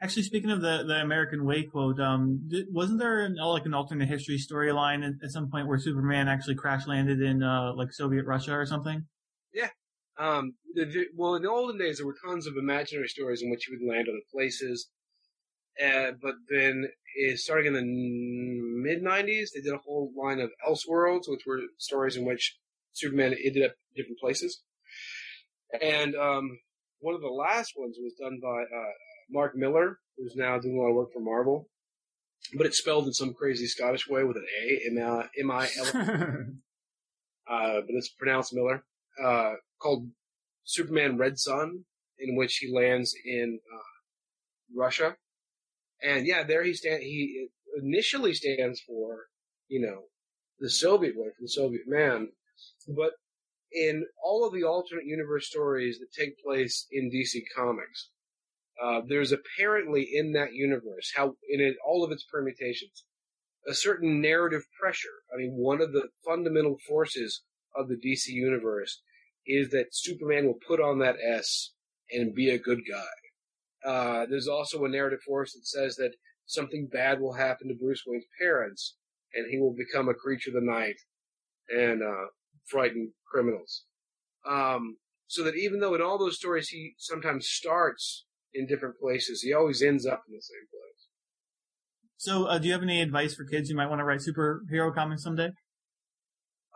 [0.00, 4.08] Actually, speaking of the, the American Way quote, um, wasn't there an, like an alternate
[4.08, 8.26] history storyline at, at, some point where Superman actually crash landed in uh, like Soviet
[8.26, 9.06] Russia or something?
[9.54, 9.70] Yeah.
[10.18, 13.50] Um, the, the, well, in the olden days, there were tons of imaginary stories in
[13.50, 14.90] which he would land other places.
[15.82, 16.86] Uh, but then,
[17.26, 17.82] uh, starting in the
[18.84, 22.56] mid '90s, they did a whole line of Elseworlds, which were stories in which
[22.92, 24.62] Superman ended up different places.
[25.80, 26.58] And um,
[27.00, 28.92] one of the last ones was done by uh,
[29.30, 31.68] Mark Millar, who's now doing a lot of work for Marvel,
[32.56, 36.36] but it's spelled in some crazy Scottish way with an A, M I L.
[37.46, 38.84] Uh, but it's pronounced Miller.
[39.22, 40.08] Uh, called
[40.64, 41.84] Superman Red Sun,
[42.18, 45.16] in which he lands in uh, Russia,
[46.02, 47.02] and yeah, there he stand.
[47.02, 47.48] He
[47.82, 49.26] initially stands for,
[49.68, 50.02] you know,
[50.58, 52.28] the Soviet way, the Soviet man.
[52.88, 53.12] But
[53.72, 58.10] in all of the alternate universe stories that take place in DC Comics,
[58.82, 63.04] uh, there's apparently in that universe, how in it, all of its permutations,
[63.68, 65.22] a certain narrative pressure.
[65.32, 67.42] I mean, one of the fundamental forces
[67.74, 69.00] of the DC universe
[69.46, 71.70] is that Superman will put on that S
[72.10, 73.88] and be a good guy.
[73.88, 76.14] Uh, there's also a narrative force that says that
[76.46, 78.96] something bad will happen to Bruce Wayne's parents,
[79.34, 80.96] and he will become a creature of the night
[81.68, 82.26] and uh,
[82.66, 83.84] frighten criminals.
[84.48, 89.42] Um, so that even though in all those stories he sometimes starts in different places,
[89.42, 91.08] he always ends up in the same place.
[92.16, 94.94] So, uh, do you have any advice for kids who might want to write superhero
[94.94, 95.50] comics someday?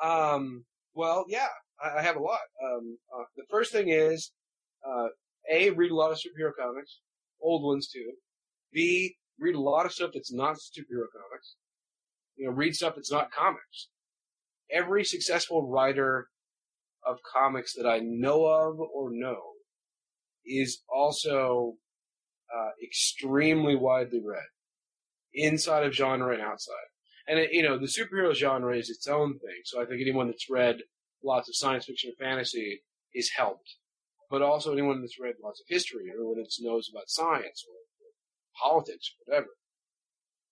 [0.03, 1.49] Um, well, yeah,
[1.83, 2.41] I, I have a lot.
[2.65, 4.33] Um, uh, the first thing is,
[4.87, 5.09] uh,
[5.51, 7.01] A, read a lot of superhero comics,
[7.41, 8.13] old ones too.
[8.73, 11.57] B, read a lot of stuff that's not superhero comics.
[12.37, 13.89] You know, read stuff that's not comics.
[14.71, 16.29] Every successful writer
[17.07, 19.41] of comics that I know of or know
[20.45, 21.75] is also
[22.55, 24.47] uh, extremely widely read
[25.35, 26.75] inside of genre and outside.
[27.27, 29.61] And it, you know, the superhero genre is its own thing.
[29.65, 30.79] So I think anyone that's read
[31.23, 32.83] lots of science fiction or fantasy
[33.15, 33.77] is helped.
[34.31, 37.75] But also anyone that's read lots of history or anyone that knows about science or,
[37.75, 37.88] or
[38.61, 39.49] politics whatever.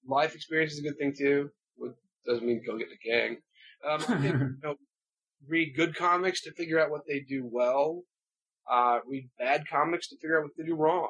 [0.06, 1.50] Life experience is a good thing too.
[1.80, 1.94] It
[2.26, 3.38] doesn't mean go get the gang.
[3.88, 4.76] Um, I think, you know,
[5.48, 8.02] read good comics to figure out what they do well.
[8.70, 11.08] Uh, read bad comics to figure out what they do wrong.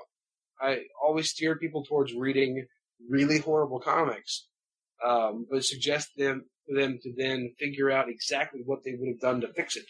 [0.61, 2.67] I always steer people towards reading
[3.09, 4.47] really horrible comics,
[5.05, 9.41] um, but suggest them them to then figure out exactly what they would have done
[9.41, 9.87] to fix it.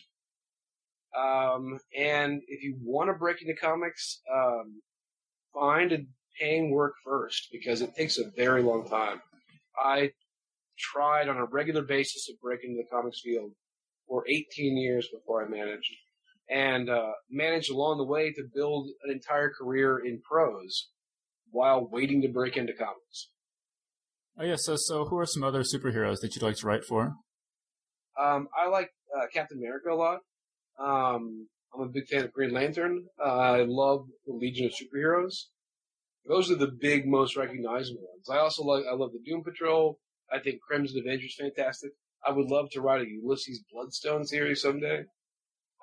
[1.18, 4.82] Um, and if you want to break into comics, um,
[5.54, 5.98] find a
[6.40, 9.20] paying work first because it takes a very long time.
[9.78, 10.10] I
[10.78, 13.52] tried on a regular basis to break into the comics field
[14.08, 15.92] for 18 years before I managed,
[16.48, 20.88] and uh, managed along the way to build an entire career in prose
[21.50, 23.30] while waiting to break into comics.
[24.38, 27.14] Oh yeah, so so who are some other superheroes that you'd like to write for?
[28.20, 30.20] Um, I like uh, Captain America a lot.
[30.78, 33.04] Um, I'm a big fan of Green Lantern.
[33.22, 35.46] Uh, I love the Legion of Superheroes.
[36.28, 38.28] Those are the big, most recognizable ones.
[38.30, 39.98] I also like I love the Doom Patrol.
[40.32, 41.92] I think Crimson Avenger's fantastic.
[42.26, 45.04] I would love to write a Ulysses Bloodstone series someday.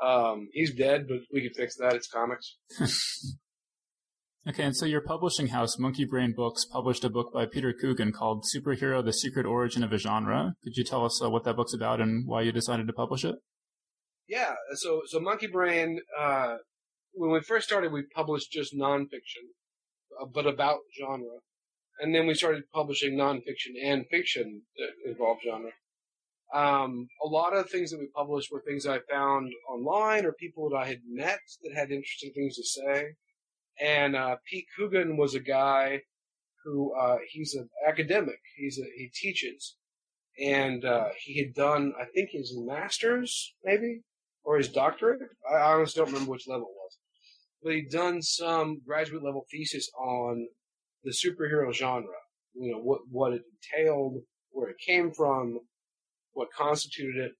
[0.03, 1.93] Um, he's dead, but we can fix that.
[1.93, 2.57] It's comics.
[4.45, 8.11] Okay, and so your publishing house, Monkey Brain Books, published a book by Peter Coogan
[8.11, 10.55] called Superhero The Secret Origin of a Genre.
[10.61, 13.23] Could you tell us uh, what that book's about and why you decided to publish
[13.23, 13.35] it?
[14.27, 16.57] Yeah, so so Monkey Brain, uh,
[17.13, 19.47] when we first started, we published just nonfiction,
[20.33, 21.39] but about genre.
[21.99, 25.71] And then we started publishing nonfiction and fiction that involved genre.
[26.53, 30.69] Um, a lot of things that we published were things I found online or people
[30.69, 33.15] that I had met that had interesting things to say.
[33.79, 36.01] And uh, Pete Coogan was a guy
[36.63, 38.39] who uh, he's an academic.
[38.55, 39.77] He's a, he teaches,
[40.39, 44.01] and uh, he had done I think his master's maybe
[44.43, 45.21] or his doctorate.
[45.49, 46.82] I honestly don't remember which level it was,
[47.63, 50.47] but he'd done some graduate level thesis on
[51.03, 52.07] the superhero genre.
[52.53, 54.21] You know what what it entailed,
[54.51, 55.59] where it came from,
[56.33, 57.31] what constituted it,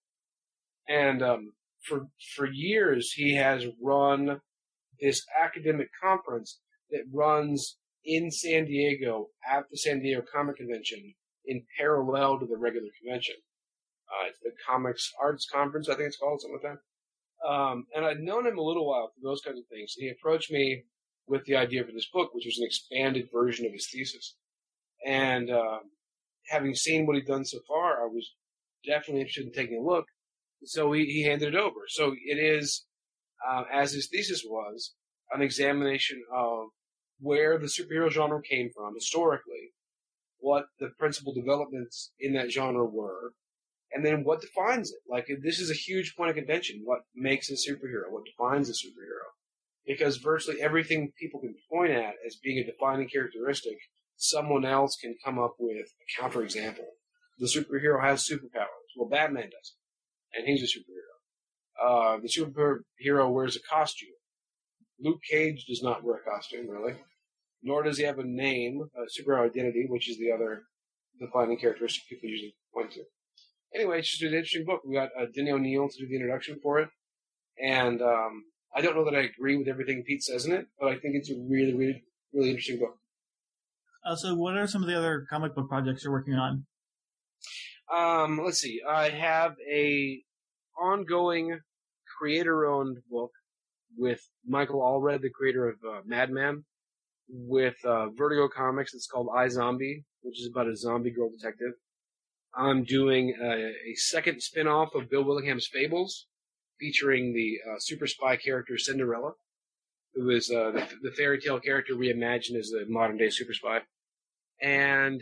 [0.88, 4.40] and um, for for years he has run
[5.00, 6.60] this academic conference
[6.92, 11.14] that runs in San Diego at the San Diego Comic Convention
[11.46, 13.36] in parallel to the regular convention.
[14.10, 16.82] Uh, it's the Comics Arts Conference, I think it's called, something like that.
[17.48, 19.94] Um, and I'd known him a little while for those kinds of things.
[19.98, 20.84] He approached me
[21.28, 24.36] with the idea for this book, which was an expanded version of his thesis.
[25.06, 25.80] And uh,
[26.48, 28.32] having seen what he'd done so far, I was
[28.86, 30.06] definitely interested in taking a look.
[30.66, 31.82] So he, he handed it over.
[31.88, 32.86] So it is
[33.48, 34.94] uh, as his thesis was,
[35.32, 36.68] an examination of
[37.20, 39.72] where the superhero genre came from historically,
[40.40, 43.34] what the principal developments in that genre were,
[43.94, 45.00] and then what defines it.
[45.08, 46.82] Like, this is a huge point of contention.
[46.84, 48.10] What makes a superhero?
[48.10, 49.30] What defines a superhero?
[49.86, 53.78] Because virtually everything people can point at as being a defining characteristic,
[54.16, 56.88] someone else can come up with a counterexample.
[57.38, 58.96] The superhero has superpowers.
[58.98, 59.76] Well, Batman does,
[60.34, 61.14] and he's a superhero.
[61.82, 64.10] Uh, the superhero wears a costume.
[65.00, 66.96] Luke Cage does not wear a costume, really.
[67.62, 70.64] Nor does he have a name, a superhero identity, which is the other
[71.20, 73.04] defining characteristic people usually point to.
[73.76, 74.82] Anyway, it's just an interesting book.
[74.86, 76.90] We got uh, Denny O'Neil to do the introduction for it.
[77.64, 78.44] And um,
[78.76, 81.16] I don't know that I agree with everything Pete says in it, but I think
[81.16, 82.98] it's a really, really, really interesting book.
[84.06, 86.66] Uh, so, what are some of the other comic book projects you're working on?
[87.96, 88.82] Um, let's see.
[88.88, 90.22] I have a
[90.78, 91.60] ongoing
[92.20, 93.32] creator-owned book
[93.98, 96.66] with Michael Allred, the creator of uh, Madman,
[97.30, 98.94] with uh, Vertigo Comics.
[98.94, 101.74] It's called iZombie, which is about a zombie girl detective.
[102.56, 106.28] I'm doing a, a second spin-off of Bill Willingham's Fables,
[106.80, 109.32] featuring the uh, super spy character Cinderella,
[110.14, 113.80] who is uh, the, the, fairy tale character reimagined as a modern day super spy.
[114.62, 115.22] And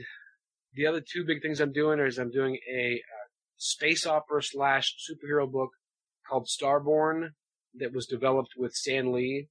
[0.73, 4.95] the other two big things I'm doing is I'm doing a uh, space opera slash
[5.09, 5.69] superhero book
[6.27, 7.29] called Starborn
[7.75, 9.47] that was developed with Stan Lee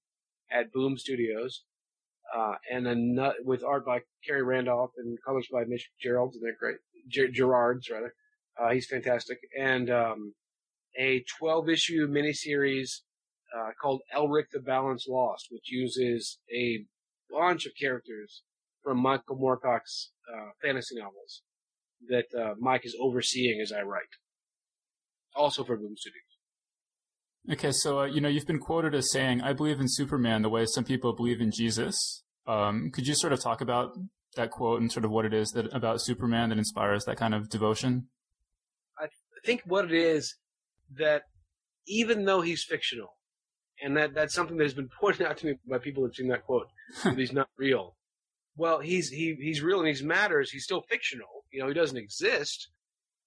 [0.51, 1.63] at Boom Studios,
[2.37, 6.57] uh, and a with art by Khary Randolph and colors by Mitch Gerald, and they're
[6.59, 6.79] great.
[7.11, 8.15] Ger- Gerads rather,
[8.61, 10.35] uh, he's fantastic, and um,
[10.99, 13.01] a 12 issue miniseries
[13.57, 16.85] uh, called Elric the Balance Lost, which uses a
[17.31, 18.43] bunch of characters
[18.83, 21.43] from Michael Moorcock's uh, fantasy novels
[22.09, 24.03] that uh, Mike is overseeing as I write.
[25.35, 26.31] Also for Boom Studios.
[27.51, 30.49] Okay, so uh, you know you've been quoted as saying, "I believe in Superman the
[30.51, 33.97] way some people believe in Jesus." Um, could you sort of talk about
[34.37, 37.35] that quote and sort of what it is that about Superman that inspires that kind
[37.35, 38.09] of devotion?
[38.99, 39.09] I
[39.45, 40.37] think what it is
[40.97, 41.23] that
[41.87, 43.17] even though he's fictional,
[43.83, 46.29] and that that's something that has been pointed out to me by people who've seen
[46.29, 46.69] that quote,
[47.05, 47.97] that he's not real.
[48.57, 50.51] Well, he's he he's real and he matters.
[50.51, 51.45] He's still fictional.
[51.51, 52.69] You know, he doesn't exist,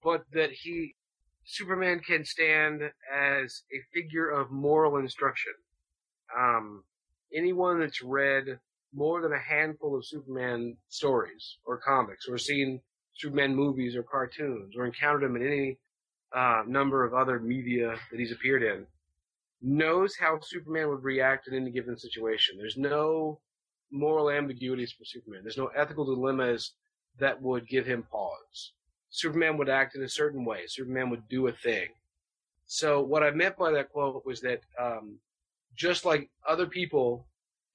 [0.04, 0.96] but that he
[1.46, 2.82] Superman can stand
[3.14, 5.54] as a figure of moral instruction.
[6.38, 6.84] Um,
[7.34, 8.60] anyone that's read
[8.94, 12.82] more than a handful of Superman stories or comics or seen
[13.16, 15.78] Superman movies or cartoons or encountered him in any
[16.36, 18.86] uh, number of other media that he's appeared in
[19.62, 22.58] knows how Superman would react in any given situation.
[22.58, 23.40] There's no
[23.92, 25.42] moral ambiguities for Superman.
[25.44, 26.74] There's no ethical dilemmas
[27.20, 28.74] that would give him pause.
[29.10, 30.62] Superman would act in a certain way.
[30.68, 31.88] Superman would do a thing.
[32.66, 35.20] So what I meant by that quote was that um,
[35.76, 37.28] just like other people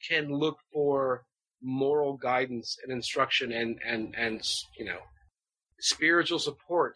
[0.06, 1.24] can look for
[1.62, 4.40] moral guidance and instruction and and and
[4.78, 4.98] you know
[5.80, 6.94] spiritual support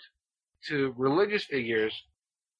[0.68, 1.94] to religious figures,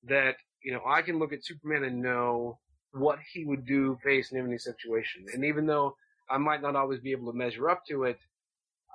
[0.05, 2.59] that you know I can look at Superman and know
[2.93, 5.25] what he would do faced in any situation.
[5.33, 5.97] And even though
[6.31, 8.19] I might not always be able to measure up to it,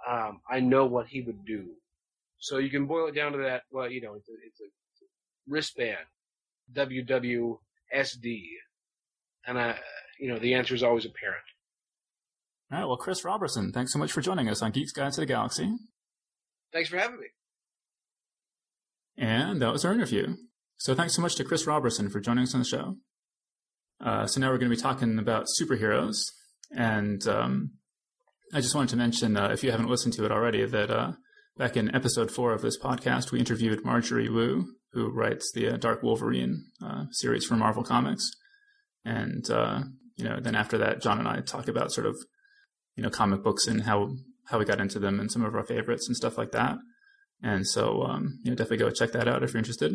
[0.08, 1.66] um, I know what he would do.
[2.40, 3.64] So you can boil it down to that.
[3.72, 4.66] Well, you know, it's a, it's a
[5.48, 6.06] wristband,
[6.74, 7.58] WWSD,
[9.48, 9.80] and I,
[10.20, 11.44] you know, the answer is always apparent.
[12.72, 12.86] All right.
[12.86, 15.72] Well, Chris Roberson, thanks so much for joining us on Geeks Guide to the Galaxy.
[16.74, 17.28] Thanks for having me.
[19.18, 20.36] And that was our interview.
[20.78, 22.96] So thanks so much to Chris Roberson for joining us on the show.
[24.00, 26.18] Uh, so now we're going to be talking about superheroes,
[26.70, 27.72] and um,
[28.54, 31.14] I just wanted to mention, uh, if you haven't listened to it already, that uh,
[31.58, 35.78] Back in episode four of this podcast, we interviewed Marjorie Liu, who writes the uh,
[35.78, 38.30] Dark Wolverine uh, series for Marvel Comics.
[39.04, 39.82] And, uh,
[40.18, 42.18] you know, then after that, John and I talk about sort of,
[42.96, 45.64] you know, comic books and how, how we got into them and some of our
[45.64, 46.78] favorites and stuff like that.
[47.42, 49.94] And so, um, you know, definitely go check that out if you're interested.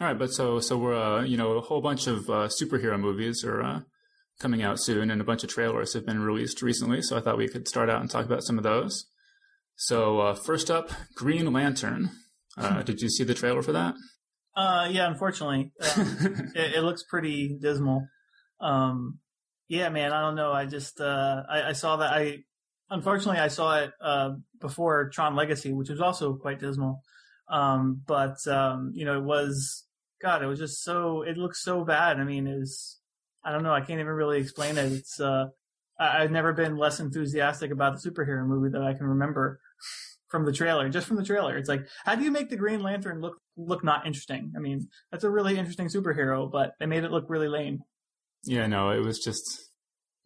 [0.00, 0.18] All right.
[0.18, 3.62] But so, so we're, uh, you know, a whole bunch of uh, superhero movies are
[3.62, 3.80] uh,
[4.40, 7.02] coming out soon and a bunch of trailers have been released recently.
[7.02, 9.06] So I thought we could start out and talk about some of those.
[9.76, 12.10] So uh, first up, Green Lantern.
[12.56, 13.94] Uh, did you see the trailer for that?
[14.56, 18.08] Uh, yeah, unfortunately, um, it, it, looks pretty dismal.
[18.60, 19.18] Um,
[19.68, 20.52] yeah, man, I don't know.
[20.52, 22.12] I just uh, I, I, saw that.
[22.12, 22.38] I
[22.90, 27.02] unfortunately I saw it uh, before Tron Legacy, which was also quite dismal.
[27.48, 29.84] Um, but um, you know, it was
[30.20, 30.42] God.
[30.42, 31.22] It was just so.
[31.22, 32.18] It looks so bad.
[32.18, 32.98] I mean, is
[33.44, 33.72] I don't know.
[33.72, 34.92] I can't even really explain it.
[34.92, 35.46] It's uh,
[35.98, 39.60] I, I've never been less enthusiastic about the superhero movie that I can remember
[40.28, 41.56] from the trailer, just from the trailer.
[41.56, 44.52] It's like, how do you make the Green Lantern look look not interesting?
[44.56, 47.82] I mean, that's a really interesting superhero, but they made it look really lame.
[48.44, 49.42] Yeah, no, it was just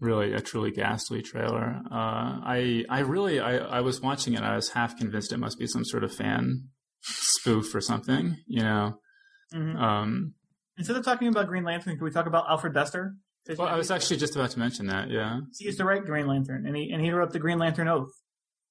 [0.01, 1.81] really a truly ghastly trailer.
[1.91, 4.41] Uh, I I really I, I was watching it.
[4.41, 6.69] I was half convinced it must be some sort of fan
[7.03, 8.37] spoof or something.
[8.47, 8.99] You know.
[9.55, 9.77] Mm-hmm.
[9.77, 10.35] Um,
[10.77, 13.15] Instead of talking about Green Lantern, can we talk about Alfred Bester?
[13.57, 15.11] Well, I was actually just about to mention that.
[15.11, 17.89] Yeah, he used to write Green Lantern, and he and he wrote the Green Lantern
[17.89, 18.11] Oath.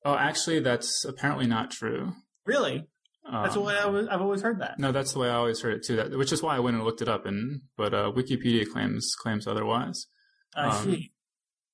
[0.04, 2.14] Oh, actually, that's apparently not true.
[2.46, 2.88] Really?
[3.32, 4.80] That's the way I was, I've always heard that.
[4.80, 5.96] No, that's the way I always heard it too.
[5.96, 9.16] That, which is why I went and looked it up, and but uh, Wikipedia claims
[9.22, 10.08] claims otherwise.
[10.56, 11.12] I um, see.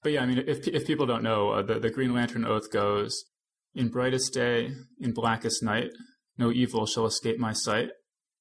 [0.03, 2.71] But yeah, I mean, if if people don't know, uh, the the Green Lantern oath
[2.71, 3.25] goes:
[3.73, 5.89] "In brightest day, in blackest night,
[6.37, 7.89] no evil shall escape my sight.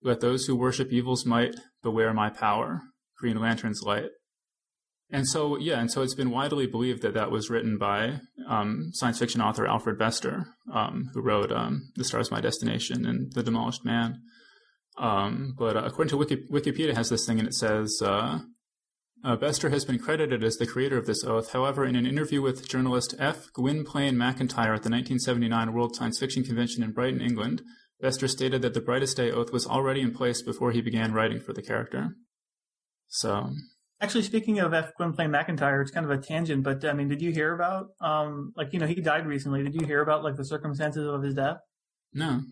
[0.03, 2.83] Let those who worship evil's might beware my power.
[3.19, 4.11] Green Lantern's light."
[5.11, 8.91] And so, yeah, and so it's been widely believed that that was written by um,
[8.93, 13.43] science fiction author Alfred Bester, um, who wrote um, "The Stars My Destination" and "The
[13.43, 14.21] Demolished Man."
[14.99, 18.41] Um, but uh, according to Wiki- Wikipedia, has this thing and it says uh,
[19.25, 21.53] uh, Bester has been credited as the creator of this oath.
[21.53, 23.53] However, in an interview with journalist F.
[23.53, 27.63] Gwynplaine MacIntyre at the 1979 World Science Fiction Convention in Brighton, England,
[28.01, 31.41] Bester stated that the Brightest Day oath was already in place before he began writing
[31.41, 32.11] for the character.
[33.09, 33.51] So,
[34.01, 34.94] Actually, speaking of F.
[34.96, 38.53] Gwynplaine MacIntyre, it's kind of a tangent, but I mean, did you hear about, um,
[38.57, 39.62] like, you know, he died recently.
[39.64, 41.59] Did you hear about, like, the circumstances of his death?
[42.12, 42.42] no.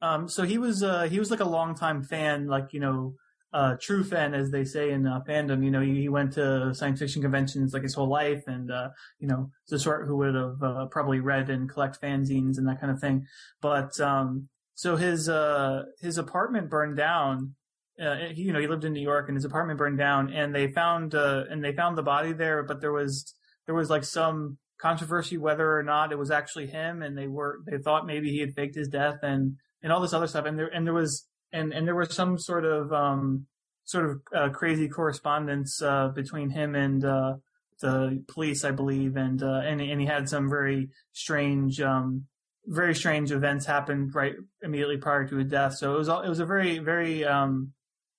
[0.00, 3.14] Um, so he was, uh, he was like a longtime fan, like, you know,
[3.52, 5.64] uh, true fan, as they say in uh, fandom.
[5.64, 8.90] You know, he, he went to science fiction conventions like his whole life, and uh,
[9.18, 12.80] you know, the sort who would have uh, probably read and collect fanzines and that
[12.80, 13.26] kind of thing.
[13.60, 17.54] But um, so his uh, his apartment burned down.
[18.00, 20.68] Uh, you know, he lived in New York, and his apartment burned down, and they
[20.68, 23.34] found uh, and they found the body there, but there was
[23.66, 27.58] there was like some controversy whether or not it was actually him, and they were
[27.66, 30.58] they thought maybe he had faked his death and and all this other stuff, and
[30.58, 33.46] there and there was and and there was some sort of um,
[33.84, 37.34] sort of uh, crazy correspondence uh, between him and uh,
[37.80, 42.26] the police, I believe, and uh, and and he had some very strange, um,
[42.66, 45.74] very strange events happened right immediately prior to his death.
[45.74, 47.72] So it was all, it was a very very um,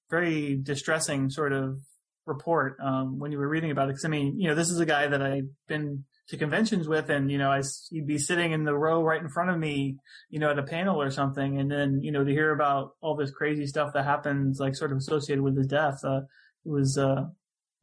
[0.09, 1.79] very distressing sort of
[2.25, 3.93] report um, when you were reading about it.
[3.93, 7.09] Because I mean, you know, this is a guy that I've been to conventions with,
[7.09, 9.97] and you know, I he'd be sitting in the row right in front of me,
[10.29, 13.15] you know, at a panel or something, and then you know to hear about all
[13.15, 16.21] this crazy stuff that happens, like sort of associated with his death, uh,
[16.65, 17.31] it was uh, a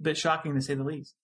[0.01, 1.15] bit shocking to say the least.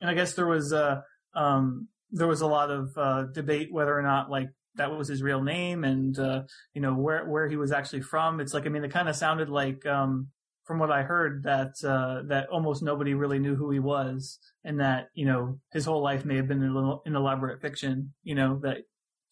[0.00, 1.02] And I guess there was uh,
[1.34, 5.22] um, there was a lot of uh, debate whether or not like that was his
[5.22, 8.40] real name and uh, you know where where he was actually from.
[8.40, 10.28] It's like I mean, it kind of sounded like um,
[10.64, 14.80] from what I heard that uh, that almost nobody really knew who he was, and
[14.80, 18.12] that you know his whole life may have been an, elaborate fiction.
[18.22, 18.78] You know that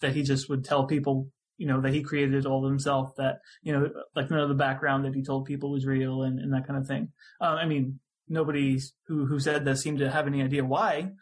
[0.01, 3.17] that he just would tell people, you know, that he created all himself.
[3.17, 6.39] That you know, like none of the background that he told people was real, and,
[6.39, 7.09] and that kind of thing.
[7.41, 11.13] Uh, I mean, nobody who who said that seemed to have any idea why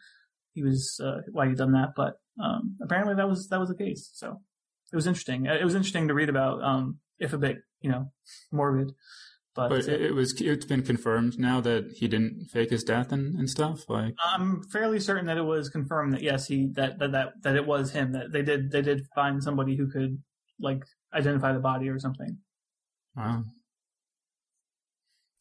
[0.53, 3.75] he was uh, why he done that, but um, apparently that was that was the
[3.75, 4.09] case.
[4.13, 4.41] So
[4.91, 5.45] it was interesting.
[5.45, 8.11] It was interesting to read about, um, if a bit, you know,
[8.51, 8.93] morbid.
[9.53, 13.11] But, But it, it was it's been confirmed now that he didn't fake his death
[13.11, 13.89] and, and stuff.
[13.89, 17.55] Like, I'm fairly certain that it was confirmed that yes, he that, that that that
[17.57, 18.13] it was him.
[18.13, 20.21] That they did they did find somebody who could
[20.59, 20.83] like
[21.13, 22.37] identify the body or something.
[23.15, 23.43] wow.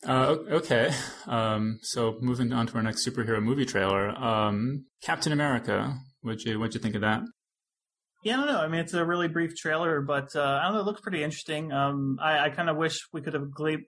[0.05, 0.91] Uh, okay,
[1.27, 5.95] um, so moving on to our next superhero movie trailer, um, Captain America.
[6.23, 7.23] What'd you what'd you think of that?
[8.23, 8.61] Yeah, I don't know.
[8.61, 10.81] I mean, it's a really brief trailer, but uh, I don't know.
[10.81, 11.73] It looks pretty interesting.
[11.73, 13.45] Um, I, I kind of wish we could have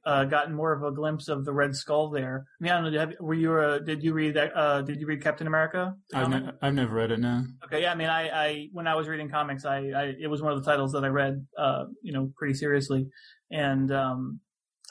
[0.07, 2.47] uh, gotten more of a glimpse of the Red Skull there.
[2.59, 2.99] I mean, I don't know.
[2.99, 3.53] Have, were you?
[3.53, 4.57] Uh, did you read that?
[4.57, 5.95] Uh, did you read Captain America?
[6.15, 7.45] I've, ne- I've never read it now.
[7.67, 7.93] Okay, yeah.
[7.93, 10.65] I mean, I, I when I was reading comics, I, I it was one of
[10.65, 13.09] the titles that I read, uh, you know, pretty seriously,
[13.51, 14.41] and um,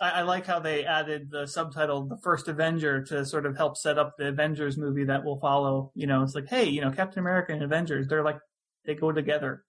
[0.02, 3.78] I, I like how they added the subtitle "The First Avenger" to sort of help
[3.78, 5.91] set up the Avengers movie that will follow.
[5.95, 8.39] You know, it's like, hey, you know, Captain America and Avengers, they're like
[8.86, 9.64] they go together.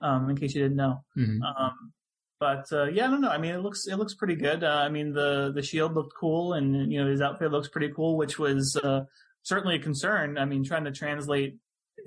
[0.00, 1.02] Um, in case you didn't know.
[1.16, 1.40] Mhm.
[1.42, 1.92] Um,
[2.40, 3.30] but uh, yeah, I don't know.
[3.30, 4.62] I mean, it looks it looks pretty good.
[4.62, 7.92] Uh, I mean, the the shield looked cool, and you know his outfit looks pretty
[7.94, 9.04] cool, which was uh,
[9.42, 10.38] certainly a concern.
[10.38, 11.56] I mean, trying to translate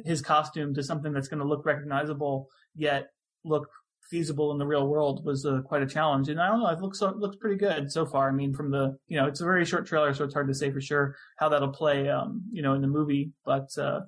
[0.06, 3.10] his costume to something that's going to look recognizable yet
[3.44, 3.68] look
[4.12, 6.30] feasible in the real world was uh, quite a challenge.
[6.30, 8.30] And I don't know, it looks it looks pretty good so far.
[8.30, 10.54] I mean, from the you know, it's a very short trailer, so it's hard to
[10.54, 13.32] say for sure how that'll play, um, you know, in the movie.
[13.46, 14.02] But uh,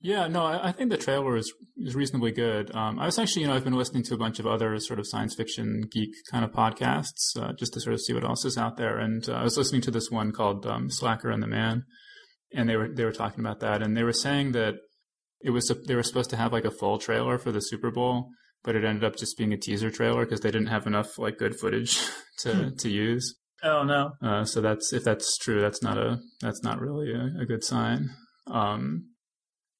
[0.00, 2.74] Yeah, no, I, I think the trailer is is reasonably good.
[2.74, 4.98] Um, I was actually, you know, I've been listening to a bunch of other sort
[4.98, 8.44] of science fiction geek kind of podcasts uh, just to sort of see what else
[8.44, 8.98] is out there.
[8.98, 11.84] And uh, I was listening to this one called um, Slacker and the Man,
[12.54, 14.74] and they were they were talking about that, and they were saying that
[15.40, 18.30] it was they were supposed to have like a full trailer for the Super Bowl,
[18.64, 21.38] but it ended up just being a teaser trailer because they didn't have enough like
[21.38, 22.00] good footage
[22.38, 23.34] to to use.
[23.62, 27.42] oh no, Uh, so that's if that's true, that's not a that's not really a,
[27.42, 28.10] a good sign.
[28.46, 29.10] Um,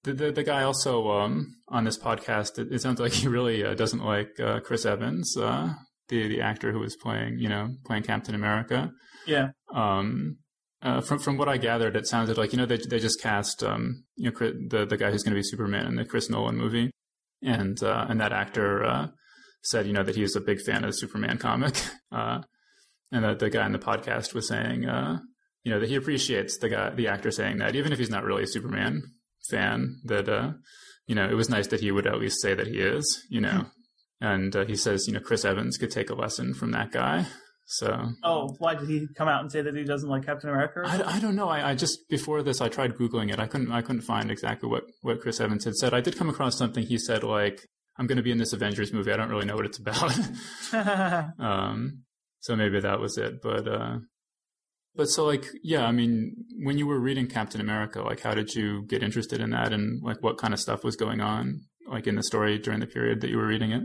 [0.04, 3.64] the, the the guy also um, on this podcast, it, it sounds like he really
[3.64, 5.74] uh, doesn't like uh, Chris Evans, uh,
[6.08, 8.90] the the actor who was playing you know playing Captain America.
[9.26, 10.36] yeah, Um,
[10.82, 13.62] uh, from from what I gathered, it sounded like you know they they just cast
[13.64, 16.56] um, you know the the guy who's going to be Superman in the Chris Nolan
[16.56, 16.90] movie,
[17.44, 19.08] and uh, and that actor uh,
[19.62, 21.74] said you know that he was a big fan of the Superman comic,
[22.12, 22.40] uh,
[23.12, 25.18] and that the guy in the podcast was saying uh,
[25.62, 28.24] you know that he appreciates the guy the actor saying that even if he's not
[28.24, 29.02] really a Superman
[29.50, 30.52] fan that uh,
[31.06, 33.40] you know it was nice that he would at least say that he is you
[33.40, 33.66] know,
[34.20, 37.26] and uh, he says you know Chris Evans could take a lesson from that guy.
[37.66, 40.82] So Oh, why did he come out and say that he doesn't like Captain America?
[40.84, 41.48] I, I don't know.
[41.48, 43.38] I, I just before this I tried googling it.
[43.40, 45.94] I couldn't I couldn't find exactly what what Chris Evans had said.
[45.94, 48.92] I did come across something he said like I'm going to be in this Avengers
[48.92, 49.12] movie.
[49.12, 50.12] I don't really know what it's about.
[51.38, 52.02] um,
[52.40, 53.40] so maybe that was it.
[53.40, 53.98] But uh,
[54.94, 58.54] but so like yeah, I mean, when you were reading Captain America, like how did
[58.54, 62.06] you get interested in that, and like what kind of stuff was going on like
[62.06, 63.82] in the story during the period that you were reading it?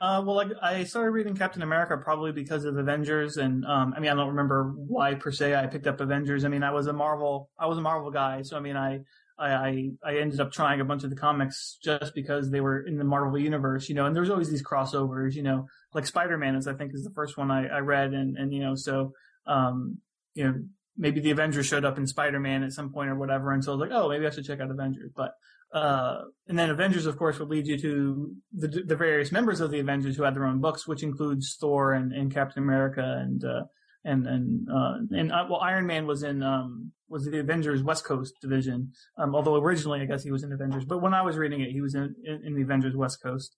[0.00, 4.00] Uh, well, like I started reading Captain America probably because of Avengers, and um, I
[4.00, 6.44] mean I don't remember why per se I picked up Avengers.
[6.44, 9.00] I mean I was a Marvel, I was a Marvel guy, so I mean I
[9.40, 12.98] I, I ended up trying a bunch of the comics just because they were in
[12.98, 16.66] the Marvel universe, you know, and there's always these crossovers, you know, like Spider-Man is,
[16.66, 18.12] I think, is the first one I, I read.
[18.12, 19.12] And, and, you know, so,
[19.46, 19.98] um,
[20.34, 20.54] you know,
[20.96, 23.52] maybe the Avengers showed up in Spider-Man at some point or whatever.
[23.52, 25.10] And so I was like, oh, maybe I should check out Avengers.
[25.16, 25.32] But,
[25.72, 29.70] uh, and then Avengers, of course, would lead you to the, the various members of
[29.70, 33.44] the Avengers who had their own books, which includes Thor and, and Captain America and,
[33.44, 33.62] uh,
[34.04, 38.04] and and uh, and uh, well, Iron Man was in um, was the Avengers West
[38.04, 38.92] Coast division.
[39.18, 41.70] Um, although originally, I guess he was in Avengers, but when I was reading it,
[41.70, 43.56] he was in in, in the Avengers West Coast.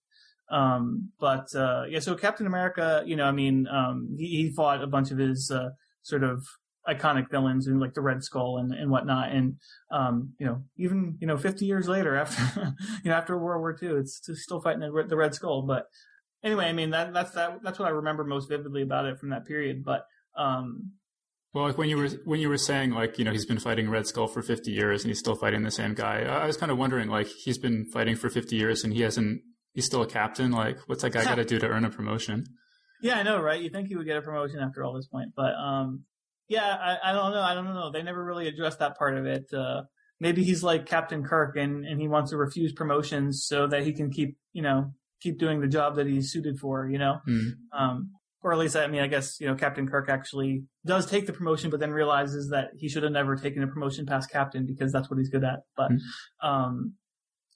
[0.51, 4.83] Um, but uh, yeah, so Captain America, you know, I mean, um, he, he fought
[4.83, 5.69] a bunch of his uh,
[6.01, 6.45] sort of
[6.87, 9.31] iconic villains and like the Red Skull and, and whatnot.
[9.31, 9.55] And,
[9.91, 13.77] um, you know, even, you know, 50 years later after, you know, after World War
[13.81, 15.61] II, it's still fighting the, the Red Skull.
[15.61, 15.85] But
[16.43, 19.29] anyway, I mean, that, that's, that, that's what I remember most vividly about it from
[19.29, 19.83] that period.
[19.83, 20.05] But,
[20.37, 20.91] um,
[21.53, 23.87] well, like when you were when you were saying like you know he's been fighting
[23.87, 26.23] Red Skull for 50 years and he's still fighting the same guy.
[26.23, 29.41] I was kind of wondering like he's been fighting for 50 years and he hasn't
[29.71, 30.51] he's still a captain.
[30.51, 32.45] Like what's that guy got to do to earn a promotion?
[33.03, 33.61] Yeah, I know, right?
[33.61, 36.05] You think he would get a promotion after all this point, but um,
[36.47, 37.41] yeah, I, I don't know.
[37.41, 37.91] I don't know.
[37.91, 39.45] They never really addressed that part of it.
[39.53, 39.83] Uh,
[40.19, 43.93] maybe he's like Captain Kirk and and he wants to refuse promotions so that he
[43.93, 46.87] can keep you know keep doing the job that he's suited for.
[46.87, 47.19] You know.
[47.27, 47.51] Mm.
[47.71, 48.11] Um,
[48.43, 51.33] or at least I mean I guess you know Captain Kirk actually does take the
[51.33, 54.91] promotion, but then realizes that he should have never taken a promotion past captain because
[54.91, 55.59] that's what he's good at.
[55.77, 56.47] But mm-hmm.
[56.47, 56.93] um,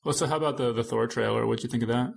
[0.06, 1.46] well, so how about the the Thor trailer?
[1.46, 2.14] What'd you think of that?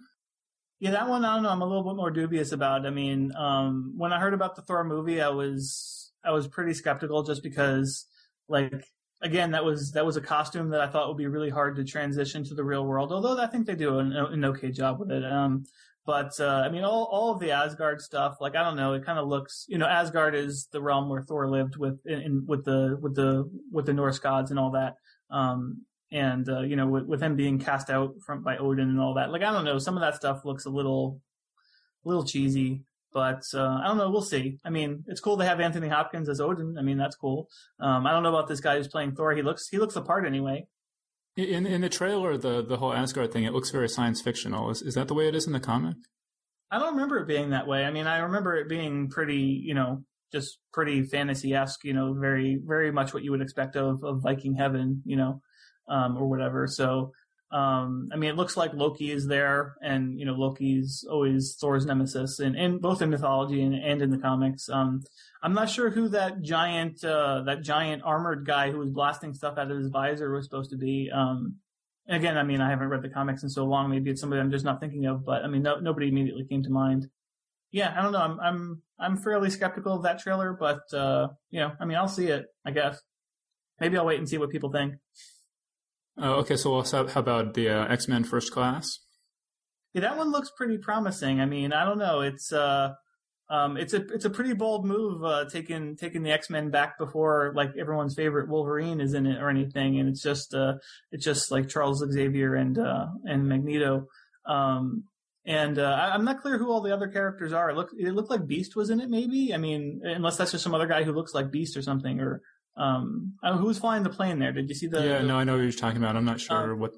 [0.79, 1.51] Yeah, that one I don't know.
[1.51, 2.87] I'm a little bit more dubious about.
[2.87, 6.75] I mean, um, when I heard about the Thor movie, I was I was pretty
[6.75, 8.07] skeptical just because
[8.49, 8.85] like
[9.23, 11.85] again that was that was a costume that I thought would be really hard to
[11.85, 13.13] transition to the real world.
[13.13, 15.25] Although I think they do an, an okay job with it.
[15.25, 15.65] Um,
[16.07, 19.05] but uh, I mean, all all of the Asgard stuff, like I don't know, it
[19.05, 22.65] kind of looks, you know, Asgard is the realm where Thor lived with in, with
[22.65, 24.97] the with the with the Norse gods and all that.
[25.31, 28.99] Um, and uh, you know, with, with him being cast out from by Odin and
[28.99, 31.21] all that, like I don't know, some of that stuff looks a little,
[32.05, 32.83] a little cheesy.
[33.13, 34.11] But uh, I don't know.
[34.11, 34.59] We'll see.
[34.65, 36.77] I mean, it's cool to have Anthony Hopkins as Odin.
[36.79, 37.49] I mean, that's cool.
[37.81, 39.33] Um, I don't know about this guy who's playing Thor.
[39.35, 40.67] He looks he looks the part anyway.
[41.37, 44.71] In in the trailer, the the whole Asgard thing, it looks very science fictional.
[44.71, 45.97] Is is that the way it is in the comic?
[46.71, 47.85] I don't remember it being that way.
[47.85, 51.85] I mean, I remember it being pretty, you know, just pretty fantasy esque.
[51.85, 55.03] You know, very very much what you would expect of of Viking heaven.
[55.05, 55.43] You know,
[55.89, 56.67] um, or whatever.
[56.67, 57.13] So
[57.51, 61.85] um, I mean, it looks like Loki is there, and you know, Loki's always Thor's
[61.85, 64.69] nemesis, and, and both in mythology and, and in the comics.
[64.69, 65.03] Um,
[65.43, 69.59] I'm not sure who that giant, uh, that giant armored guy who was blasting stuff
[69.59, 71.11] out of his visor was supposed to be.
[71.13, 71.57] Um,
[72.09, 73.91] again, I mean, I haven't read the comics in so long.
[73.91, 76.63] Maybe it's somebody I'm just not thinking of, but I mean, no, nobody immediately came
[76.63, 77.09] to mind.
[77.73, 78.19] Yeah, I don't know.
[78.19, 82.09] I'm, I'm, I'm fairly skeptical of that trailer, but, uh, you know, I mean, I'll
[82.09, 83.01] see it, I guess.
[83.81, 84.95] Maybe I'll wait and see what people think.
[86.21, 86.57] Oh, okay.
[86.57, 88.99] So, how about the uh, X Men First Class?
[89.95, 91.41] Yeah, that one looks pretty promising.
[91.41, 92.21] I mean, I don't know.
[92.21, 92.91] It's uh,
[93.49, 96.99] um, it's a it's a pretty bold move, uh, taking taking the X Men back
[96.99, 100.75] before like everyone's favorite Wolverine is in it or anything, and it's just uh,
[101.11, 104.07] it's just like Charles Xavier and uh, and Magneto.
[104.47, 105.05] Um,
[105.47, 107.71] and uh, I, am not clear who all the other characters are.
[107.71, 109.53] It looked it looked like Beast was in it, maybe.
[109.55, 112.43] I mean, unless that's just some other guy who looks like Beast or something, or
[112.77, 114.53] um, uh, who was flying the plane there?
[114.53, 115.03] Did you see the?
[115.03, 116.17] Yeah, the, no, I know what you're talking about.
[116.17, 116.93] I'm not sure um, what.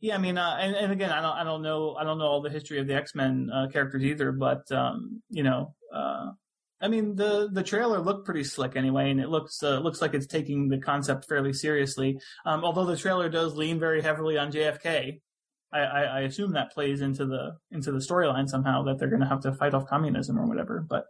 [0.00, 2.26] Yeah, I mean, uh, and, and again, I don't, I don't know, I don't know
[2.26, 6.30] all the history of the X Men uh, characters either, but um, you know, uh,
[6.80, 10.14] I mean, the the trailer looked pretty slick anyway, and it looks uh, looks like
[10.14, 12.18] it's taking the concept fairly seriously.
[12.46, 15.20] Um, although the trailer does lean very heavily on JFK,
[15.72, 19.20] I, I, I assume that plays into the into the storyline somehow that they're going
[19.20, 20.84] to have to fight off communism or whatever.
[20.88, 21.06] But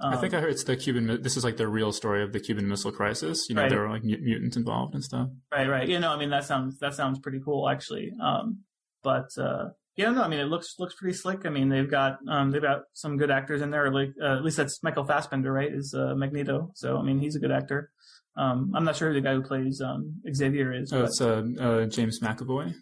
[0.00, 1.22] um, I think I heard it's the Cuban.
[1.22, 3.46] This is like the real story of the Cuban Missile Crisis.
[3.48, 3.70] You know, right.
[3.70, 5.28] there were like mutants involved and stuff.
[5.50, 5.88] Right, right.
[5.88, 8.12] You know, I mean, that sounds that sounds pretty cool actually.
[8.22, 8.60] Um,
[9.02, 11.46] but uh, yeah, no, I mean, it looks looks pretty slick.
[11.46, 13.90] I mean, they've got um, they've got some good actors in there.
[13.90, 15.72] Like uh, at least that's Michael Fassbender, right?
[15.72, 16.70] Is uh, Magneto.
[16.74, 17.90] So I mean, he's a good actor.
[18.36, 20.92] Um, I'm not sure who the guy who plays um, Xavier is.
[20.92, 21.04] Oh, but...
[21.06, 22.74] it's uh, uh, James McAvoy.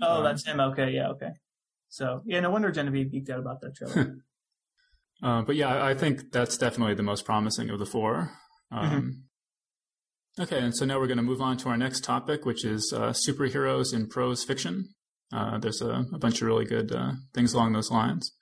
[0.00, 0.60] Oh, that's him.
[0.60, 1.30] Okay, yeah, okay.
[1.88, 4.16] So yeah, no wonder Genevieve geeked out about that trailer.
[5.22, 8.32] uh, but yeah, I think that's definitely the most promising of the four.
[8.70, 10.42] Um, mm-hmm.
[10.42, 12.92] Okay, and so now we're going to move on to our next topic, which is
[12.94, 14.90] uh, superheroes in prose fiction.
[15.32, 18.32] Uh, there's a, a, bunch of really good uh, things along those lines.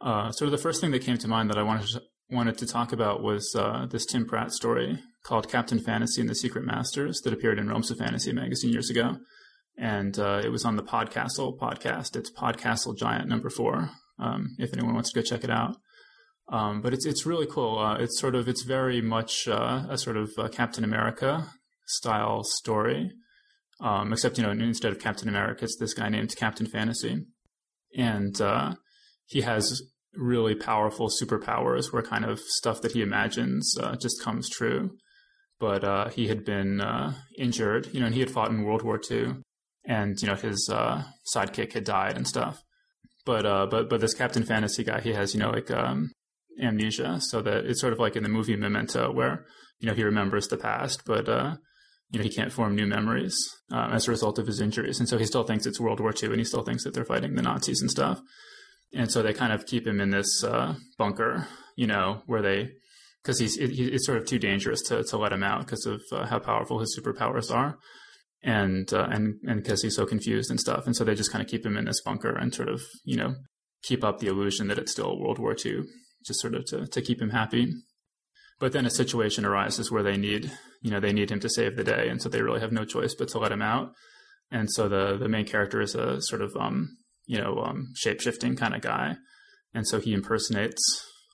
[0.00, 2.58] Uh, sort of the first thing that came to mind that I wanted to, wanted
[2.58, 6.64] to talk about was uh, this Tim Pratt story called Captain Fantasy and the Secret
[6.64, 9.18] Masters that appeared in Realms of Fantasy magazine years ago.
[9.80, 12.14] And uh, it was on the Podcastle podcast.
[12.14, 13.88] It's Podcastle Giant number four.
[14.18, 15.78] Um, if anyone wants to go check it out.
[16.52, 17.78] Um, but it's it's really cool.
[17.78, 21.46] Uh, it's sort of it's very much uh, a sort of uh, Captain America
[21.86, 23.12] style story,
[23.80, 27.24] um, except you know instead of Captain America, it's this guy named Captain Fantasy,
[27.96, 28.74] and uh,
[29.24, 29.80] he has
[30.14, 34.90] really powerful superpowers where kind of stuff that he imagines uh, just comes true.
[35.58, 36.82] But he had been
[37.38, 39.36] injured, you know, and he had fought in World War II,
[39.90, 40.70] and you know his
[41.34, 42.62] sidekick had died and stuff.
[43.26, 46.12] But uh, but but this Captain Fantasy guy, he has you know like um,
[46.62, 49.44] amnesia, so that it's sort of like in the movie Memento, where
[49.80, 51.56] you know he remembers the past, but uh,
[52.10, 53.36] you know he can't form new memories
[53.72, 56.14] uh, as a result of his injuries, and so he still thinks it's World War
[56.22, 58.20] II, and he still thinks that they're fighting the Nazis and stuff,
[58.94, 62.70] and so they kind of keep him in this uh, bunker, you know, where they
[63.22, 66.00] because he's it, it's sort of too dangerous to to let him out because of
[66.12, 67.76] uh, how powerful his superpowers are.
[68.42, 71.44] And uh, and and because he's so confused and stuff, and so they just kind
[71.44, 73.34] of keep him in this bunker and sort of you know
[73.82, 75.82] keep up the illusion that it's still World War II
[76.26, 77.72] just sort of to, to keep him happy.
[78.58, 80.50] But then a situation arises where they need,
[80.82, 82.08] you know, they need him to save the day.
[82.08, 83.92] And so they really have no choice but to let him out.
[84.50, 88.20] And so the, the main character is a sort of, um, you know, um, shape
[88.20, 89.16] shifting kind of guy.
[89.72, 90.82] And so he impersonates,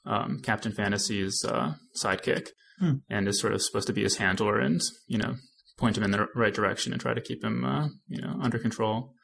[0.04, 2.96] um, Captain Fantasy's, uh, sidekick hmm.
[3.08, 5.36] and is sort of supposed to be his handler and, you know,
[5.76, 8.58] point him in the right direction and try to keep him, uh, you know, under
[8.58, 9.14] control.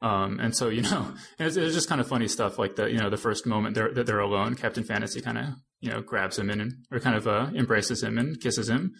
[0.00, 2.98] Um, and so, you know, it's, it's, just kind of funny stuff like the, you
[2.98, 5.46] know, the first moment they're, that they're alone, Captain Fantasy kind of,
[5.80, 8.92] you know, grabs him in and, or kind of, uh, embraces him and kisses him.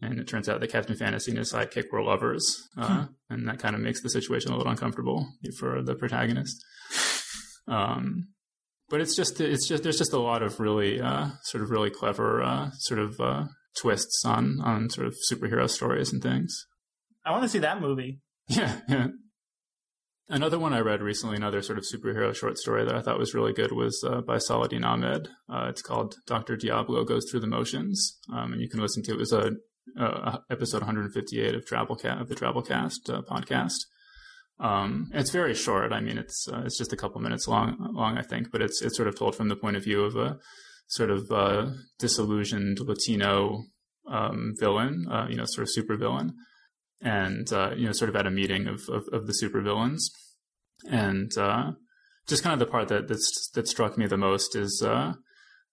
[0.00, 2.68] And it turns out that Captain Fantasy and his sidekick were lovers.
[2.76, 3.12] Uh, hmm.
[3.30, 5.28] and that kind of makes the situation a little uncomfortable
[5.58, 6.62] for the protagonist.
[7.68, 8.26] Um,
[8.88, 11.90] but it's just, it's just, there's just a lot of really, uh, sort of really
[11.90, 13.44] clever, uh, sort of, uh,
[13.76, 16.66] twists on, on sort of superhero stories and things.
[17.24, 18.20] I want to see that movie.
[18.48, 19.06] Yeah, yeah.
[20.28, 23.34] Another one I read recently, another sort of superhero short story that I thought was
[23.34, 25.28] really good, was uh, by Saladin Ahmed.
[25.48, 29.12] Uh, it's called Doctor Diablo Goes Through the Motions, um, and you can listen to
[29.12, 29.14] it.
[29.14, 29.52] It was a,
[29.96, 33.74] a episode 158 of Drabble of the Drabblecast uh, podcast.
[34.58, 35.92] Um, it's very short.
[35.92, 38.80] I mean, it's uh, it's just a couple minutes long, long I think, but it's
[38.80, 40.38] it's sort of told from the point of view of a
[40.92, 43.64] sort of uh, disillusioned Latino
[44.06, 46.32] um, villain, uh, you know, sort of supervillain,
[47.00, 50.02] and uh, you know, sort of at a meeting of of, of the supervillains,
[50.90, 51.72] and uh,
[52.26, 55.14] just kind of the part that that struck me the most is uh,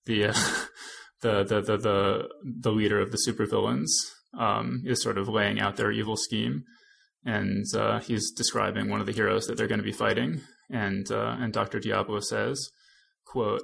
[0.05, 0.21] the,
[1.21, 2.29] the, the the the
[2.61, 3.89] the leader of the supervillains
[4.37, 6.63] um, is sort of laying out their evil scheme,
[7.25, 7.65] and
[8.03, 10.39] he's describing one of the heroes that they're going to be fighting,
[10.69, 12.69] and and Doctor Diablo says,
[13.25, 13.63] "quote."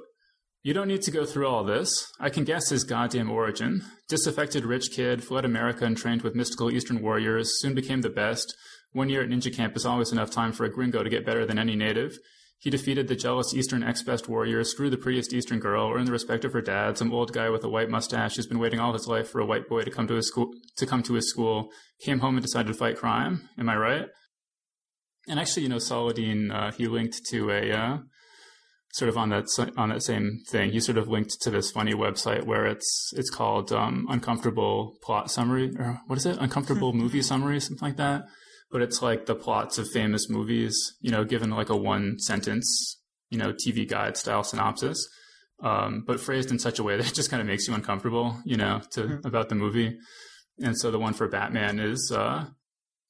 [0.66, 2.12] You don't need to go through all this.
[2.18, 3.84] I can guess his goddamn origin.
[4.08, 8.52] Disaffected rich kid, fled America and trained with mystical Eastern warriors, soon became the best.
[8.90, 11.46] One year at ninja camp is always enough time for a gringo to get better
[11.46, 12.18] than any native.
[12.58, 16.44] He defeated the jealous Eastern ex-best warrior, screwed the prettiest Eastern girl, earned the respect
[16.44, 19.06] of her dad, some old guy with a white mustache who's been waiting all his
[19.06, 21.68] life for a white boy to come to his school, to come to his school,
[22.04, 23.48] came home and decided to fight crime.
[23.56, 24.06] Am I right?
[25.28, 27.98] And actually, you know, Saladin, uh, he linked to a, uh,
[28.96, 31.92] sort of on that on that same thing, he sort of linked to this funny
[31.92, 36.38] website where it's it's called um, uncomfortable plot summary or what is it?
[36.40, 38.24] Uncomfortable movie summary, something like that.
[38.70, 42.98] But it's like the plots of famous movies, you know, given like a one sentence,
[43.28, 45.06] you know, TV guide style synopsis,
[45.62, 48.40] um, but phrased in such a way that it just kind of makes you uncomfortable,
[48.46, 49.26] you know, to mm-hmm.
[49.26, 49.98] about the movie.
[50.62, 52.46] And so the one for Batman is uh,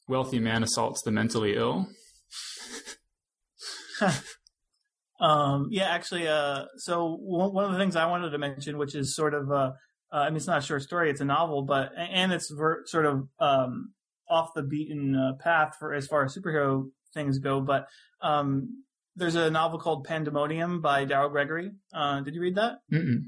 [0.08, 1.86] wealthy man assaults the mentally ill.
[5.20, 9.16] Um, yeah, actually, uh, so one of the things I wanted to mention, which is
[9.16, 9.72] sort of, uh,
[10.12, 12.82] uh, I mean, it's not a short story, it's a novel, but, and it's ver-
[12.86, 13.92] sort of, um,
[14.28, 17.86] off the beaten uh, path for as far as superhero things go, but,
[18.20, 18.82] um,
[19.18, 21.70] there's a novel called Pandemonium by Daryl Gregory.
[21.94, 22.74] Uh, did you read that?
[22.92, 23.22] Mm-mm.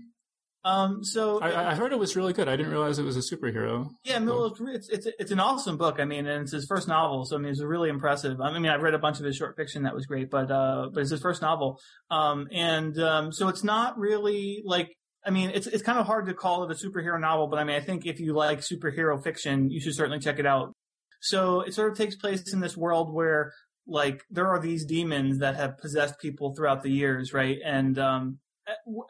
[0.65, 2.49] Um, so I, I, heard it was really good.
[2.49, 3.89] I didn't realize it was a superhero.
[4.03, 6.01] Yeah, no, it's, it's it's an awesome book.
[6.01, 8.41] I mean, and it's his first novel, so I mean, it's really impressive.
[8.41, 10.89] I mean, I've read a bunch of his short fiction that was great, but uh,
[10.93, 11.79] but it's his first novel.
[12.11, 14.91] Um, and um, so it's not really like
[15.25, 17.65] I mean, it's it's kind of hard to call it a superhero novel, but I
[17.65, 20.73] mean, I think if you like superhero fiction, you should certainly check it out.
[21.21, 23.53] So it sort of takes place in this world where
[23.87, 27.59] like there are these demons that have possessed people throughout the years, right?
[27.65, 28.39] And um,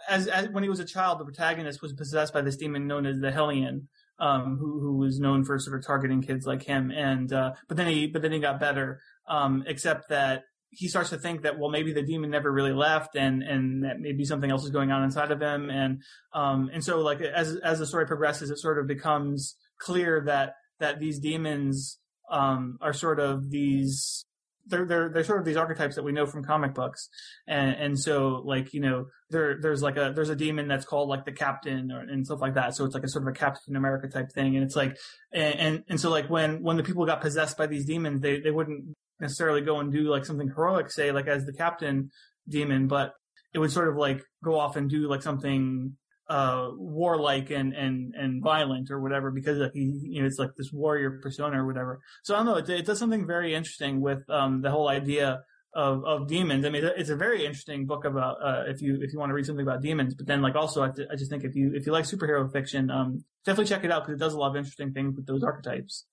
[0.08, 3.06] as, as when he was a child, the protagonist was possessed by this demon known
[3.06, 3.88] as the Hellion,
[4.18, 6.90] um, who who was known for sort of targeting kids like him.
[6.90, 9.00] And uh, but then he but then he got better.
[9.26, 13.16] Um, except that he starts to think that well maybe the demon never really left
[13.16, 16.02] and and that maybe something else is going on inside of him and
[16.34, 20.54] um and so like as as the story progresses it sort of becomes clear that
[20.78, 21.98] that these demons
[22.30, 24.26] um are sort of these
[24.68, 27.08] they're they're they're sort of these archetypes that we know from comic books,
[27.46, 31.08] and and so like you know there there's like a there's a demon that's called
[31.08, 32.74] like the Captain or and stuff like that.
[32.74, 34.96] So it's like a sort of a Captain America type thing, and it's like
[35.32, 38.40] and and, and so like when when the people got possessed by these demons, they
[38.40, 42.10] they wouldn't necessarily go and do like something heroic, say like as the Captain
[42.48, 43.12] demon, but
[43.54, 45.96] it would sort of like go off and do like something
[46.28, 50.72] uh, warlike and, and, and violent or whatever because he, you know, it's like this
[50.72, 52.00] warrior persona or whatever.
[52.22, 52.56] So I don't know.
[52.56, 55.42] It, it does something very interesting with, um, the whole idea
[55.74, 56.64] of, of demons.
[56.66, 59.34] I mean, it's a very interesting book about, uh, if you, if you want to
[59.34, 61.86] read something about demons, but then like also I, I just think if you, if
[61.86, 64.56] you like superhero fiction, um, definitely check it out because it does a lot of
[64.56, 66.04] interesting things with those archetypes.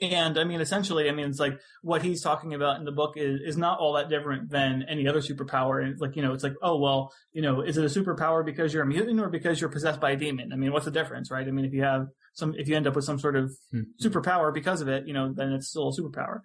[0.00, 3.14] And I mean, essentially, I mean, it's like what he's talking about in the book
[3.16, 5.80] is, is not all that different than any other superpower.
[5.80, 8.44] And it's like, you know, it's like, oh, well, you know, is it a superpower
[8.44, 10.52] because you're a mutant or because you're possessed by a demon?
[10.52, 11.46] I mean, what's the difference, right?
[11.46, 13.82] I mean, if you have some, if you end up with some sort of mm-hmm.
[14.04, 16.40] superpower because of it, you know, then it's still a superpower.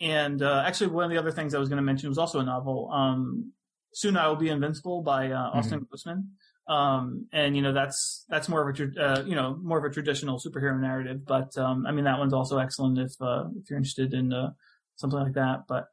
[0.00, 2.40] And, uh, actually, one of the other things I was going to mention was also
[2.40, 3.52] a novel, um,
[3.94, 5.86] Soon I Will Be Invincible by, uh, Austin mm-hmm.
[5.88, 6.32] Grossman.
[6.66, 9.92] Um, and you know, that's, that's more of a, uh, you know, more of a
[9.92, 11.26] traditional superhero narrative.
[11.26, 14.52] But, um, I mean, that one's also excellent if, uh, if you're interested in, uh,
[14.96, 15.64] something like that.
[15.68, 15.88] But,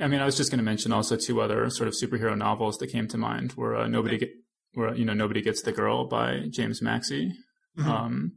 [0.00, 2.76] I mean, I was just going to mention also two other sort of superhero novels
[2.78, 4.32] that came to mind were, uh, Nobody Get,
[4.74, 7.32] where, you know, Nobody Gets the Girl by James Maxey.
[7.78, 7.90] Mm-hmm.
[7.90, 8.32] Um,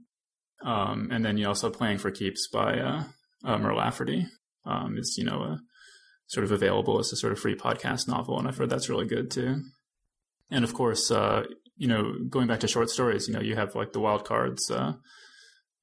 [0.64, 3.04] um, and then you also Playing for Keeps by, uh,
[3.44, 4.28] uh, Mur Lafferty,
[4.66, 5.60] um, is, you know, a,
[6.28, 8.38] sort of available as a sort of free podcast novel.
[8.38, 9.64] And I've heard that's really good too.
[10.52, 11.44] And of course, uh,
[11.78, 14.70] you know, going back to short stories, you know, you have like the Wild Cards
[14.70, 14.94] uh,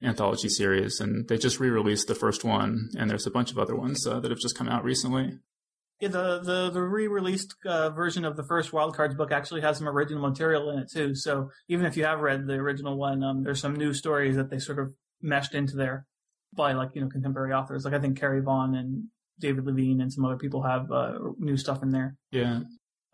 [0.02, 3.74] anthology series, and they just re-released the first one, and there's a bunch of other
[3.74, 5.38] ones uh, that have just come out recently.
[6.00, 9.78] Yeah, the the, the re-released uh, version of the first Wild Cards book actually has
[9.78, 11.14] some original material in it too.
[11.14, 14.50] So even if you have read the original one, um, there's some new stories that
[14.50, 14.92] they sort of
[15.22, 16.06] meshed into there
[16.54, 17.84] by like you know contemporary authors.
[17.84, 19.04] Like I think Carrie Vaughn and
[19.38, 22.16] David Levine and some other people have uh, new stuff in there.
[22.30, 22.60] Yeah.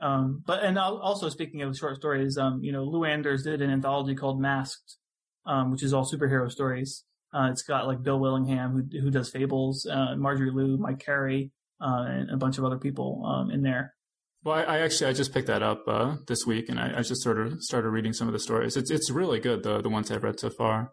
[0.03, 3.71] Um, but and also speaking of short stories, um, you know, Lou Anders did an
[3.71, 4.97] anthology called Masked,
[5.47, 7.05] um, which is all superhero stories.
[7.33, 11.53] Uh, it's got like Bill Willingham who who does Fables, uh, Marjorie Liu, Mike Carey,
[11.81, 13.95] uh, and a bunch of other people um, in there.
[14.45, 17.03] Well, I, I, actually I just picked that up uh, this week, and I, I,
[17.03, 18.77] just sort of started reading some of the stories.
[18.77, 20.91] It's it's really good the the ones I've read so far.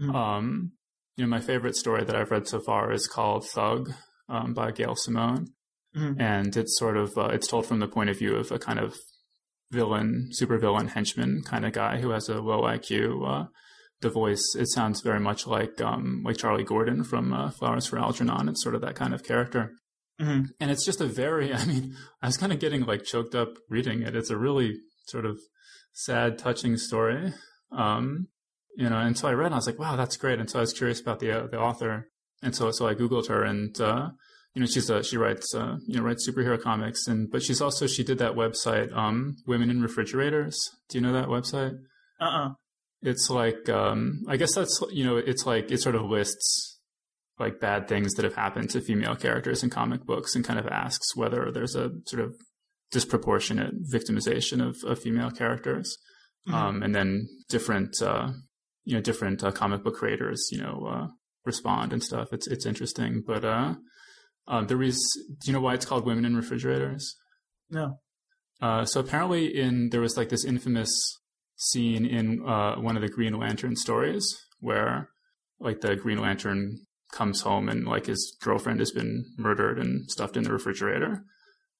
[0.00, 0.14] Mm-hmm.
[0.14, 0.72] Um,
[1.16, 3.92] you know, my favorite story that I've read so far is called Thug
[4.28, 5.48] um, by Gail Simone,
[5.96, 6.20] Mm-hmm.
[6.20, 8.78] And it's sort of, uh, it's told from the point of view of a kind
[8.78, 8.96] of
[9.70, 13.28] villain, super villain henchman kind of guy who has a low IQ.
[13.28, 13.46] Uh,
[14.00, 17.98] the voice, it sounds very much like, um, like Charlie Gordon from uh, Flowers for
[17.98, 18.48] Algernon.
[18.48, 19.72] It's sort of that kind of character.
[20.20, 20.46] Mm-hmm.
[20.60, 23.54] And it's just a very, I mean, I was kind of getting like choked up
[23.68, 24.16] reading it.
[24.16, 25.38] It's a really sort of
[25.92, 27.32] sad, touching story.
[27.70, 28.28] Um,
[28.76, 30.38] you know, and so I read and I was like, wow, that's great.
[30.38, 32.08] And so I was curious about the, uh, the author.
[32.42, 34.10] And so, so I Googled her and, uh,
[34.54, 37.60] you know, she's a, she writes, uh, you know, writes superhero comics and, but she's
[37.60, 40.58] also, she did that website, um, Women in Refrigerators.
[40.88, 41.72] Do you know that website?
[42.20, 42.50] Uh-uh.
[43.00, 46.78] It's like, um, I guess that's, you know, it's like, it sort of lists
[47.38, 50.66] like bad things that have happened to female characters in comic books and kind of
[50.66, 52.34] asks whether there's a sort of
[52.90, 55.96] disproportionate victimization of, of female characters.
[56.46, 56.54] Mm-hmm.
[56.54, 58.32] Um, and then different, uh,
[58.84, 61.06] you know, different uh, comic book creators, you know, uh,
[61.46, 62.32] respond and stuff.
[62.32, 63.74] It's, it's interesting, but, uh,
[64.48, 64.98] uh, there is.
[65.40, 67.16] Do you know why it's called Women in Refrigerators?
[67.70, 68.00] No.
[68.60, 70.90] Uh, so apparently, in there was like this infamous
[71.56, 74.24] scene in uh, one of the Green Lantern stories
[74.60, 75.08] where,
[75.60, 76.78] like, the Green Lantern
[77.12, 81.24] comes home and like his girlfriend has been murdered and stuffed in the refrigerator.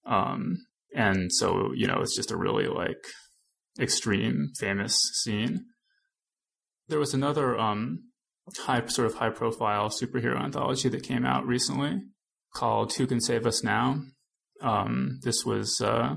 [0.05, 0.59] Um,
[0.95, 3.03] and so you know, it's just a really like
[3.81, 5.65] extreme, famous scene.
[6.89, 8.11] There was another um,
[8.59, 12.03] high, sort of high profile superhero anthology that came out recently
[12.53, 14.03] called Who Can Save Us Now.
[14.61, 16.17] Um, this was uh,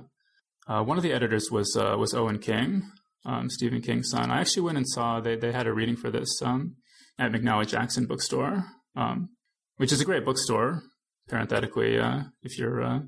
[0.68, 2.84] uh, one of the editors was uh, was Owen King,
[3.26, 4.32] um, Stephen King's son.
[4.32, 6.76] I actually went and saw they they had a reading for this um,
[7.20, 8.66] at McNally Jackson Bookstore,
[8.96, 9.30] um,
[9.78, 10.84] which is a great bookstore.
[11.28, 13.00] Parenthetically, uh, if you're uh,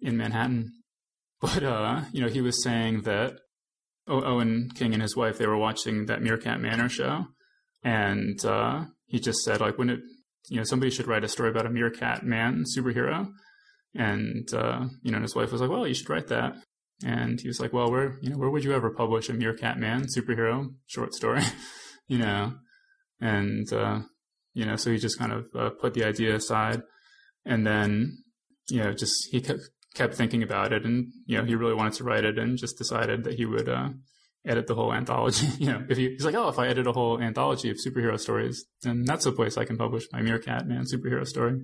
[0.00, 0.72] in Manhattan,
[1.40, 3.38] but uh, you know he was saying that
[4.08, 7.26] Owen King and his wife they were watching that Meerkat Manor show,
[7.82, 8.38] and
[9.06, 10.00] he just said like when it
[10.48, 13.28] you know, somebody should write a story about a meerkat man superhero.
[13.94, 16.54] And, uh, you know, and his wife was like, well, you should write that.
[17.04, 19.78] And he was like, well, where, you know, where would you ever publish a meerkat
[19.78, 21.42] man superhero short story?
[22.08, 22.54] you know,
[23.20, 24.00] and, uh,
[24.54, 26.82] you know, so he just kind of uh, put the idea aside.
[27.44, 28.18] And then
[28.70, 29.60] you know, just he kept
[29.94, 32.78] kept thinking about it, and you know, he really wanted to write it, and just
[32.78, 33.90] decided that he would uh,
[34.46, 35.46] edit the whole anthology.
[35.58, 38.18] you know, if he, he's like, oh, if I edit a whole anthology of superhero
[38.18, 41.60] stories, then that's a place I can publish my Meerkat Man superhero story.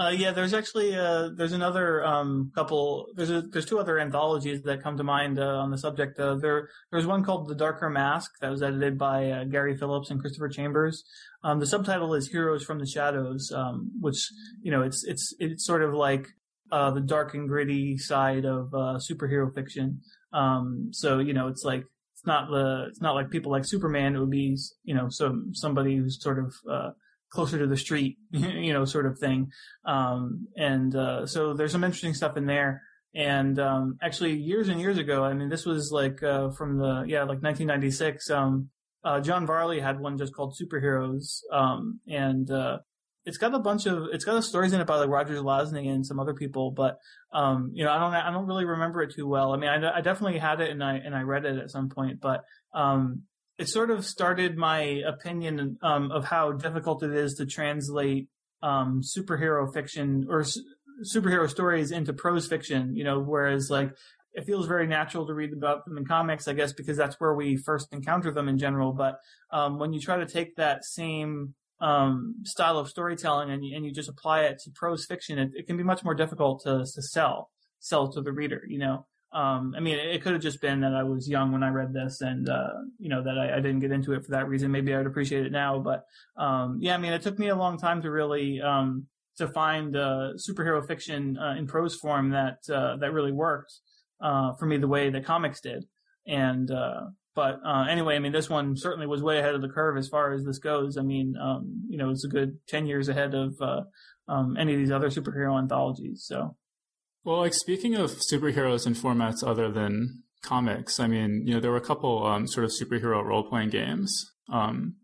[0.00, 3.08] Uh, yeah, there's actually uh, there's another um, couple.
[3.16, 6.18] There's a, there's two other anthologies that come to mind uh, on the subject.
[6.18, 10.10] Uh, there there's one called The Darker Mask that was edited by uh, Gary Phillips
[10.10, 11.04] and Christopher Chambers.
[11.44, 14.30] Um, the subtitle is Heroes from the Shadows, um, which
[14.62, 16.28] you know it's it's it's sort of like
[16.72, 18.70] uh, the dark and gritty side of
[19.02, 20.00] superhero fiction.
[20.32, 24.14] Um, so you know it's like it's not the it's not like people like Superman.
[24.14, 26.94] It would be you know some somebody who's sort of
[27.30, 29.50] closer to the street, you know, sort of thing.
[29.84, 32.82] Um, and uh, so there's some interesting stuff in there.
[33.14, 37.04] And um, actually, years and years ago, I mean, this was like uh, from the
[37.08, 38.30] yeah, like 1996.
[38.30, 38.70] Um,
[39.02, 42.78] uh, John Varley had one just called Superheroes, um, and uh,
[43.24, 45.90] it's got a bunch of it's got the stories in it by like Roger Zelazny
[45.90, 46.98] and some other people, but
[47.32, 49.52] um, you know, I don't I don't really remember it too well.
[49.52, 51.90] I mean, I, I definitely had it and I and I read it at some
[51.90, 52.44] point, but
[52.74, 53.22] um,
[53.58, 58.28] it sort of started my opinion um, of how difficult it is to translate
[58.62, 60.58] um, superhero fiction or s-
[61.14, 62.96] superhero stories into prose fiction.
[62.96, 63.92] You know, whereas like
[64.32, 67.34] it feels very natural to read about them in comics, I guess, because that's where
[67.34, 68.92] we first encounter them in general.
[68.92, 69.18] But
[69.50, 73.84] um, when you try to take that same um, style of storytelling and you, and
[73.84, 76.80] you just apply it to prose fiction, it, it can be much more difficult to,
[76.80, 78.62] to sell sell to the reader.
[78.68, 81.62] You know, um, I mean, it could have just been that I was young when
[81.62, 84.32] I read this, and uh, you know that I, I, didn't get into it for
[84.32, 84.70] that reason.
[84.70, 86.04] Maybe I would appreciate it now, but
[86.36, 89.06] um, yeah, I mean, it took me a long time to really um,
[89.38, 93.72] to find uh, superhero fiction uh, in prose form that uh, that really worked
[94.20, 95.84] uh, for me the way that comics did.
[96.26, 96.70] And
[97.36, 100.08] uh, but anyway, I mean, this one certainly was way ahead of the curve as
[100.08, 100.96] far as this goes.
[100.96, 103.54] I mean, um, you know, it's a good ten years ahead of
[104.28, 106.24] um, any of these other superhero anthologies.
[106.24, 106.56] So.
[107.24, 111.70] Well, like speaking of superheroes in formats other than comics, I mean, you know, there
[111.70, 114.32] were a couple um, sort of superhero role playing games.
[114.50, 114.96] Um,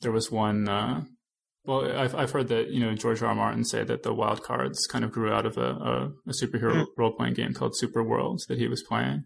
[0.00, 0.68] there was one.
[0.68, 1.04] Uh,
[1.64, 3.28] well, I've I've heard that you know George R.
[3.28, 3.34] R.
[3.34, 6.82] Martin say that the Wild Cards kind of grew out of a, a, a superhero
[6.82, 6.86] mm.
[6.98, 9.24] role playing game called Super Worlds that he was playing.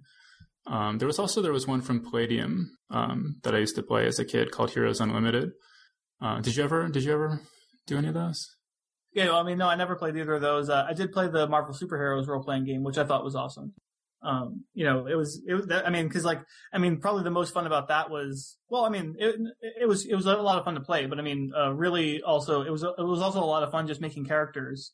[0.66, 4.06] Um, there was also there was one from Palladium um, that I used to play
[4.06, 5.52] as a kid called Heroes Unlimited.
[6.20, 7.40] Uh, did you ever did you ever
[7.86, 8.48] do any of those?
[9.12, 10.68] Yeah, well, I mean, no, I never played either of those.
[10.68, 13.72] Uh, I did play the Marvel Superheroes role playing game, which I thought was awesome.
[14.22, 16.42] Um, you know, it was, it was, I mean, cause like,
[16.72, 19.36] I mean, probably the most fun about that was, well, I mean, it,
[19.80, 22.22] it was, it was a lot of fun to play, but I mean, uh, really
[22.22, 24.92] also, it was, it was also a lot of fun just making characters,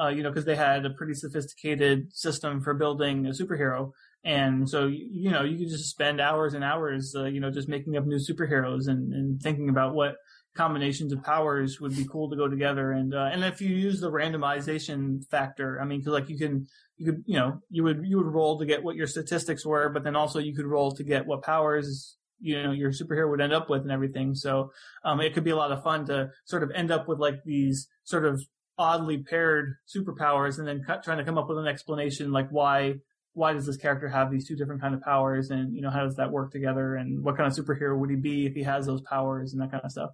[0.00, 3.92] uh, you know, cause they had a pretty sophisticated system for building a superhero.
[4.24, 7.68] And so, you know, you could just spend hours and hours, uh, you know, just
[7.68, 10.16] making up new superheroes and, and thinking about what,
[10.54, 12.92] combinations of powers would be cool to go together.
[12.92, 16.66] And uh, and if you use the randomization factor, I mean, because like you can
[16.96, 19.88] you could you know you would you would roll to get what your statistics were,
[19.88, 23.40] but then also you could roll to get what powers you know your superhero would
[23.40, 24.34] end up with and everything.
[24.34, 24.70] So
[25.04, 27.42] um, it could be a lot of fun to sort of end up with like
[27.44, 28.42] these sort of
[28.76, 32.94] oddly paired superpowers, and then trying to come up with an explanation like why
[33.34, 36.04] why does this character have these two different kind of powers and you know how
[36.04, 38.86] does that work together and what kind of superhero would he be if he has
[38.86, 40.10] those powers and that kind of stuff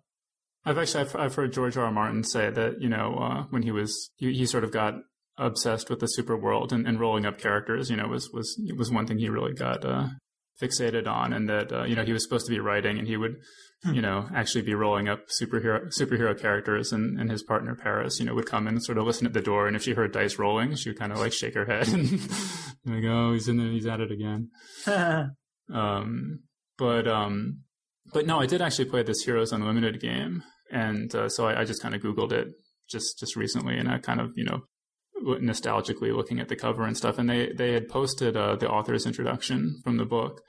[0.64, 1.84] I've actually I've, I've heard George R.
[1.84, 1.92] R.
[1.92, 4.94] Martin say that you know uh, when he was he, he, sort of got
[5.38, 8.90] obsessed with the super world and, and, rolling up characters you know was was was
[8.90, 10.08] one thing he really got uh,
[10.60, 13.16] fixated on and that uh, you know he was supposed to be writing and he
[13.16, 13.36] would
[13.82, 13.94] hmm.
[13.94, 18.26] you know actually be rolling up superhero superhero characters and, and his partner Parris you
[18.26, 20.38] know would come and sort of listen at the door and if she heard dice
[20.38, 22.20] rolling she would kind of like shake her head and
[22.86, 24.50] like oh he's in there he's at it again
[25.72, 26.40] um
[26.76, 27.60] but um
[28.12, 31.64] but no, I did actually play this Heroes Unlimited game, and uh, so I, I
[31.64, 32.48] just kind of Googled it
[32.88, 34.62] just just recently, and I kind of you know
[35.20, 39.06] nostalgically looking at the cover and stuff, and they they had posted uh, the author's
[39.06, 40.40] introduction from the book,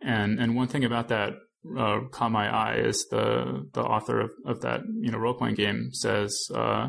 [0.00, 1.34] and and one thing about that
[1.78, 5.54] uh, caught my eye is the the author of, of that you know role playing
[5.54, 6.88] game says uh,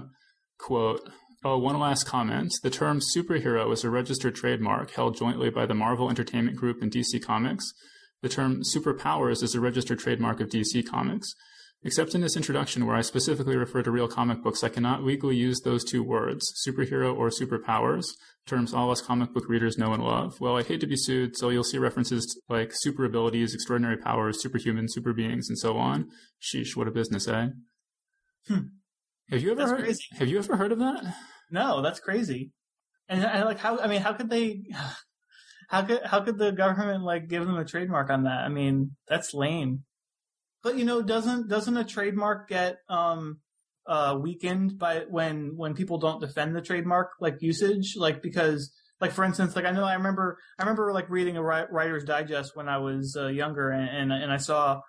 [0.60, 1.10] quote.
[1.46, 2.54] Oh, one last comment.
[2.64, 6.90] The term superhero is a registered trademark held jointly by the Marvel Entertainment Group and
[6.90, 7.74] DC Comics
[8.24, 11.36] the term superpowers is a registered trademark of DC Comics.
[11.86, 15.36] Except in this introduction, where I specifically refer to real comic books, I cannot legally
[15.36, 18.06] use those two words, superhero or superpowers,
[18.46, 20.40] terms all us comic book readers know and love.
[20.40, 24.42] Well, I hate to be sued, so you'll see references like super abilities, extraordinary powers,
[24.42, 26.08] superhuman, super beings, and so on.
[26.42, 27.50] Sheesh, what a business, eh?
[28.48, 28.60] Hmm.
[29.30, 29.82] Have you ever that's heard?
[29.82, 30.04] Crazy.
[30.14, 31.16] Have you ever heard of that?
[31.52, 32.52] No, that's crazy.
[33.10, 34.64] And I like how I mean, how could they?
[35.70, 38.42] How could how could the government like give them a trademark on that?
[38.44, 39.86] I mean, that's lame.
[40.64, 43.40] But you know, doesn't doesn't a trademark get um
[43.86, 49.12] uh, weakened by when when people don't defend the trademark like usage, like because like
[49.12, 52.70] for instance, like I know I remember I remember like reading a Writer's Digest when
[52.70, 54.80] I was uh, younger, and, and and I saw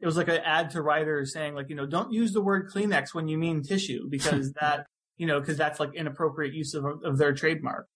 [0.00, 2.70] it was like an ad to writers saying like you know don't use the word
[2.74, 6.84] Kleenex when you mean tissue because that you know because that's like inappropriate use of
[7.04, 7.86] of their trademark.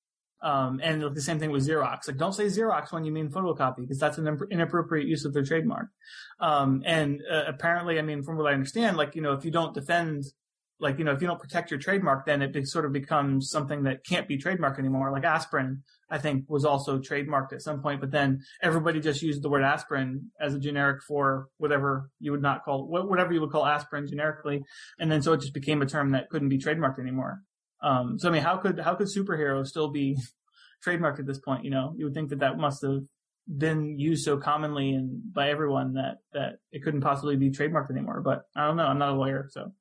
[0.43, 2.07] Um, and the same thing with Xerox.
[2.07, 5.45] Like, don't say Xerox when you mean photocopy because that's an inappropriate use of their
[5.45, 5.87] trademark.
[6.39, 9.51] Um, and uh, apparently, I mean, from what I understand, like, you know, if you
[9.51, 10.25] don't defend
[10.81, 13.85] like you know if you don't protect your trademark then it sort of becomes something
[13.85, 18.01] that can't be trademarked anymore like aspirin i think was also trademarked at some point
[18.01, 22.43] but then everybody just used the word aspirin as a generic for whatever you would
[22.43, 24.63] not call whatever you would call aspirin generically
[24.99, 27.41] and then so it just became a term that couldn't be trademarked anymore
[27.85, 30.17] um, so i mean how could how could superhero still be
[30.87, 31.95] trademarked at this point you know?
[31.97, 33.03] You would think that that must have
[33.47, 38.21] been used so commonly and by everyone that that it couldn't possibly be trademarked anymore
[38.23, 38.87] but i don't know.
[38.87, 39.73] I'm not a lawyer so.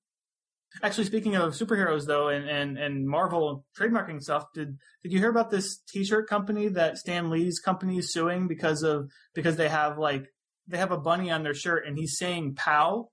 [0.82, 5.30] Actually, speaking of superheroes though, and, and, and Marvel trademarking stuff, did did you hear
[5.30, 10.00] about this T-shirt company that Stan Lee's company is suing because of because they have
[10.00, 10.26] like
[10.68, 13.10] they have a bunny on their shirt and he's saying "pow,"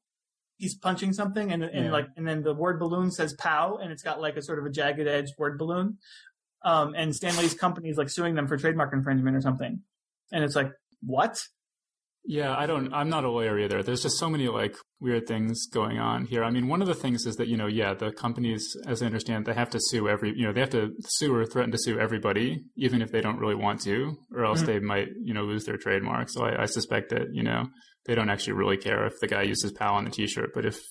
[0.61, 1.91] he's punching something and and yeah.
[1.91, 4.67] like and then the word balloon says "pow" and it's got like a sort of
[4.67, 5.99] a jagged edge word balloon,
[6.63, 9.81] um, and Stan Lee's company is like suing them for trademark infringement or something,
[10.31, 11.43] and it's like what?
[12.23, 13.83] Yeah, I don't, I'm not a lawyer either.
[13.83, 16.45] There's just so many like weird things going on here.
[16.45, 19.07] I mean, one of the things is that, you know, yeah, the companies, as I
[19.07, 21.79] understand, they have to sue every, you know, they have to sue or threaten to
[21.79, 24.67] sue everybody, even if they don't really want to, or else mm-hmm.
[24.67, 26.29] they might, you know, lose their trademark.
[26.29, 27.69] So I, I suspect that, you know,
[28.11, 30.85] they don't actually really care if the guy uses PAL on the t-shirt, but if,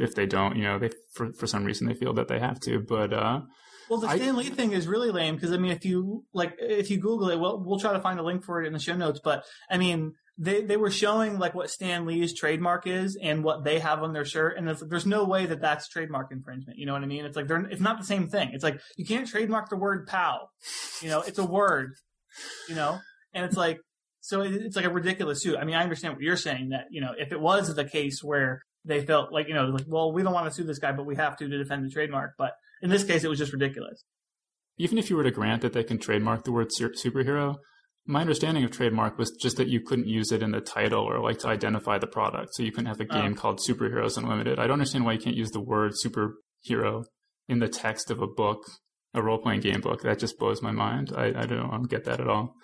[0.00, 2.58] if they don't, you know, they, for, for some reason they feel that they have
[2.60, 3.42] to, but, uh,
[3.88, 6.90] well, the Stan Lee thing is really lame because I mean, if you like, if
[6.90, 8.94] you Google it, we'll we'll try to find a link for it in the show
[8.94, 9.18] notes.
[9.22, 13.64] But I mean, they they were showing like what Stan Lee's trademark is and what
[13.64, 16.78] they have on their shirt, and there's no way that that's trademark infringement.
[16.78, 17.24] You know what I mean?
[17.24, 18.50] It's like they're it's not the same thing.
[18.52, 20.52] It's like you can't trademark the word "pal."
[21.02, 21.94] You know, it's a word.
[22.68, 23.00] You know,
[23.34, 23.80] and it's like
[24.20, 25.56] so it's like a ridiculous suit.
[25.58, 28.22] I mean, I understand what you're saying that you know if it was the case
[28.22, 30.92] where they felt like you know like well we don't want to sue this guy
[30.92, 32.52] but we have to to defend the trademark, but
[32.82, 34.04] in this case it was just ridiculous.
[34.78, 37.56] Even if you were to grant that they can trademark the word superhero,
[38.06, 41.20] my understanding of trademark was just that you couldn't use it in the title or
[41.20, 42.54] like to identify the product.
[42.54, 43.40] So you couldn't have a game oh.
[43.40, 44.58] called Superheroes Unlimited.
[44.58, 47.04] I don't understand why you can't use the word superhero
[47.48, 48.64] in the text of a book,
[49.14, 50.02] a role playing game book.
[50.02, 51.12] That just blows my mind.
[51.16, 52.54] I, I don't, I don't get that at all.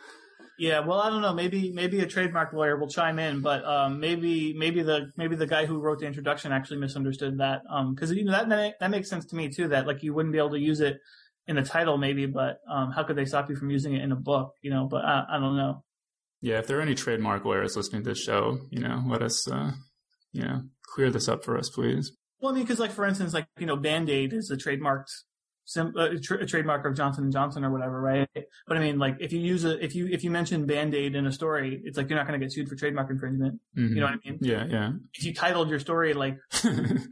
[0.58, 1.34] Yeah, well, I don't know.
[1.34, 5.46] Maybe maybe a trademark lawyer will chime in, but um, maybe maybe the maybe the
[5.46, 9.10] guy who wrote the introduction actually misunderstood that because um, you know that that makes
[9.10, 9.68] sense to me too.
[9.68, 10.98] That like you wouldn't be able to use it
[11.46, 14.12] in the title maybe, but um, how could they stop you from using it in
[14.12, 14.54] a book?
[14.62, 15.84] You know, but I, I don't know.
[16.40, 19.48] Yeah, if there are any trademark lawyers listening to this show, you know, let us,
[19.50, 19.72] uh,
[20.32, 22.12] you know, clear this up for us, please.
[22.40, 25.10] Well, I mean, because like for instance, like you know, Band Aid is a trademarked
[25.66, 28.28] sim- uh, tra- a trademark of Johnson and Johnson or whatever, right?
[28.66, 31.14] But I mean, like if you use a if you if you mention Band Aid
[31.14, 33.60] in a story, it's like you're not going to get sued for trademark infringement.
[33.76, 33.94] Mm-hmm.
[33.94, 34.38] You know what I mean?
[34.40, 34.92] Yeah, yeah.
[35.12, 36.38] If you titled your story like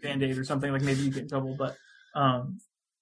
[0.03, 1.57] Band Aid or something, like maybe you get in trouble.
[1.59, 1.77] But
[2.15, 2.61] um,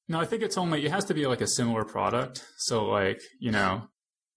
[0.08, 2.44] no, I think it's only it has to be like a similar product.
[2.58, 3.84] So like you know,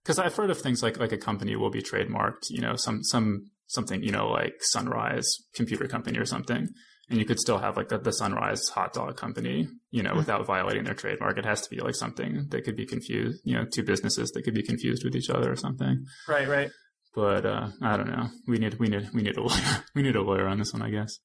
[0.03, 2.49] because I've heard of things like like a company will be trademarked.
[2.49, 6.69] You know, some some something you know like Sunrise Computer Company or something,
[7.09, 9.67] and you could still have like the, the Sunrise Hot Dog Company.
[9.91, 10.19] You know, mm-hmm.
[10.19, 11.37] without violating their trademark.
[11.37, 13.41] It has to be like something that could be confused.
[13.43, 16.05] You know, two businesses that could be confused with each other or something.
[16.27, 16.47] Right.
[16.47, 16.71] Right.
[17.13, 18.29] But uh, I don't know.
[18.47, 19.83] We need we need we need a lawyer.
[19.95, 21.17] we need a lawyer on this one, I guess.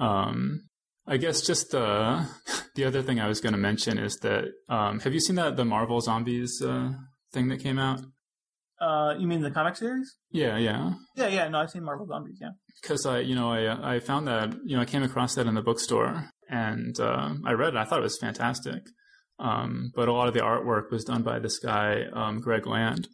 [0.00, 0.68] Um,
[1.06, 2.24] I guess just uh,
[2.74, 5.56] the other thing I was going to mention is that um, have you seen that
[5.56, 6.92] the Marvel Zombies uh,
[7.32, 8.00] thing that came out?
[8.82, 10.16] Uh, you mean the comic series?
[10.32, 11.48] Yeah, yeah, yeah, yeah.
[11.48, 12.38] No, I've seen Marvel Zombies.
[12.40, 12.50] Yeah,
[12.82, 15.54] because I, you know, I I found that you know I came across that in
[15.54, 17.76] the bookstore and uh, I read it.
[17.76, 18.82] I thought it was fantastic.
[19.38, 23.08] Um, but a lot of the artwork was done by this guy, um, Greg Land,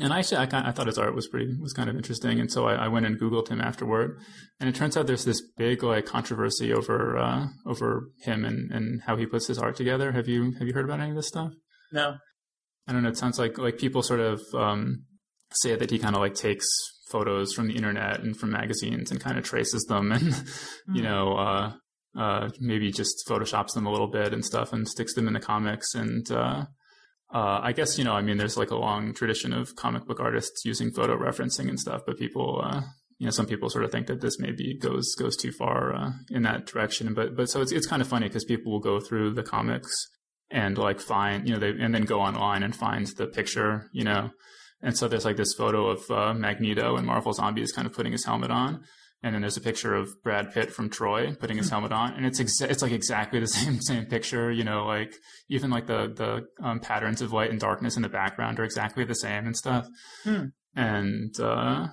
[0.00, 2.38] and I actually, I, kind, I thought his art was pretty was kind of interesting,
[2.38, 4.18] and so I, I, went and Googled him afterward.
[4.60, 9.02] And it turns out there's this big like controversy over uh, over him and, and
[9.02, 10.12] how he puts his art together.
[10.12, 11.52] Have you have you heard about any of this stuff?
[11.92, 12.16] No.
[12.88, 13.10] I don't know.
[13.10, 15.04] It sounds like like people sort of um,
[15.52, 16.66] say that he kind of like takes
[17.10, 20.94] photos from the internet and from magazines and kind of traces them, and mm-hmm.
[20.94, 21.72] you know, uh,
[22.18, 25.40] uh, maybe just photoshops them a little bit and stuff, and sticks them in the
[25.40, 26.64] comics and uh,
[27.32, 30.20] uh, I guess you know, I mean, there's like a long tradition of comic book
[30.20, 32.80] artists using photo referencing and stuff, but people, uh,
[33.18, 36.10] you know, some people sort of think that this maybe goes goes too far uh,
[36.30, 37.12] in that direction.
[37.12, 39.90] But but so it's it's kind of funny because people will go through the comics
[40.50, 44.04] and like find you know they and then go online and find the picture, you
[44.04, 44.30] know,
[44.82, 48.12] and so there's like this photo of uh, Magneto and Marvel Zombies kind of putting
[48.12, 48.84] his helmet on.
[49.22, 52.24] and then there's a picture of Brad Pitt from Troy putting his helmet on, and
[52.24, 54.50] it's exa- it's like exactly the same same picture.
[54.52, 55.12] You know, like
[55.48, 59.04] even like the the um, patterns of light and darkness in the background are exactly
[59.04, 59.88] the same and stuff.
[60.24, 60.44] Hmm.
[60.76, 61.88] And uh,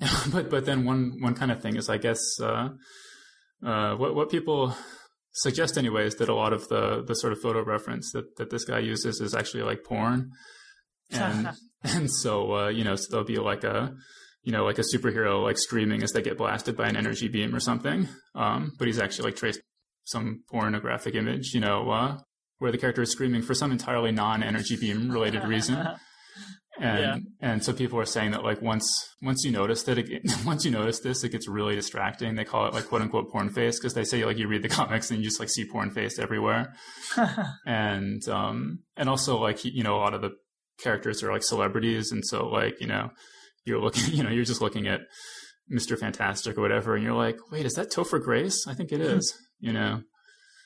[0.32, 2.70] but but then one one kind of thing is, I guess, uh,
[3.64, 4.74] uh, what what people
[5.32, 8.64] suggest anyways that a lot of the the sort of photo reference that that this
[8.64, 10.30] guy uses is actually like porn,
[11.10, 11.50] and
[11.82, 13.94] and so uh, you know so there'll be like a
[14.42, 17.54] you know, like a superhero like screaming as they get blasted by an energy beam
[17.54, 18.08] or something.
[18.34, 19.60] Um, but he's actually like traced
[20.04, 22.18] some pornographic image, you know, uh,
[22.58, 25.76] where the character is screaming for some entirely non-energy beam related reason.
[26.84, 27.16] And Yeah.
[27.52, 28.86] and so people are saying that like once
[29.22, 30.08] once you notice that it,
[30.44, 32.34] once you notice this, it gets really distracting.
[32.34, 34.68] They call it like quote unquote porn face because they say like you read the
[34.80, 36.74] comics and you just like see porn face everywhere.
[37.66, 40.30] and um and also like you know a lot of the
[40.82, 43.10] characters are like celebrities and so like you know
[43.64, 45.00] you're looking you know you're just looking at
[45.72, 45.96] Mr.
[45.98, 49.32] Fantastic or whatever and you're like wait is that Topher Grace I think it is
[49.60, 50.02] you know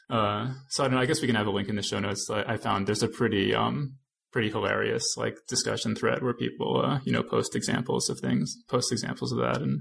[0.09, 1.99] uh so I don't know I guess we can have a link in the show
[1.99, 3.97] notes I, I found there's a pretty um
[4.33, 8.93] pretty hilarious like discussion thread where people uh you know post examples of things post
[8.93, 9.63] examples of that.
[9.63, 9.81] And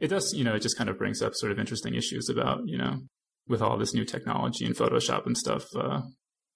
[0.00, 2.60] it does you know it just kind of brings up sort of interesting issues about
[2.66, 3.00] you know
[3.48, 6.02] with all this new technology and Photoshop and stuff uh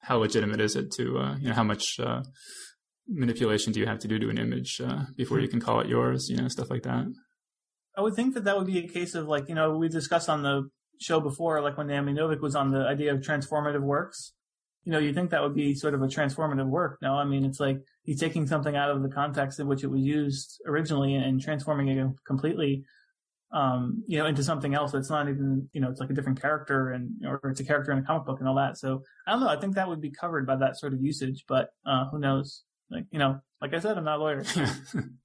[0.02, 2.22] how legitimate is it to uh, you know how much uh,
[3.06, 5.88] manipulation do you have to do to an image uh, before you can call it
[5.88, 7.04] yours you know stuff like that?
[7.96, 10.28] I would think that that would be a case of like, you know, we discussed
[10.28, 10.70] on the
[11.00, 14.32] show before, like when Naomi Novik was on the idea of transformative works.
[14.84, 16.98] You know, you think that would be sort of a transformative work.
[17.02, 19.88] No, I mean, it's like he's taking something out of the context in which it
[19.88, 22.84] was used originally and transforming it completely,
[23.52, 24.94] um, you know, into something else.
[24.94, 27.92] It's not even, you know, it's like a different character and, or it's a character
[27.92, 28.78] in a comic book and all that.
[28.78, 29.48] So I don't know.
[29.48, 32.62] I think that would be covered by that sort of usage, but, uh, who knows?
[32.90, 34.44] Like, you know, like I said, I'm not a lawyer.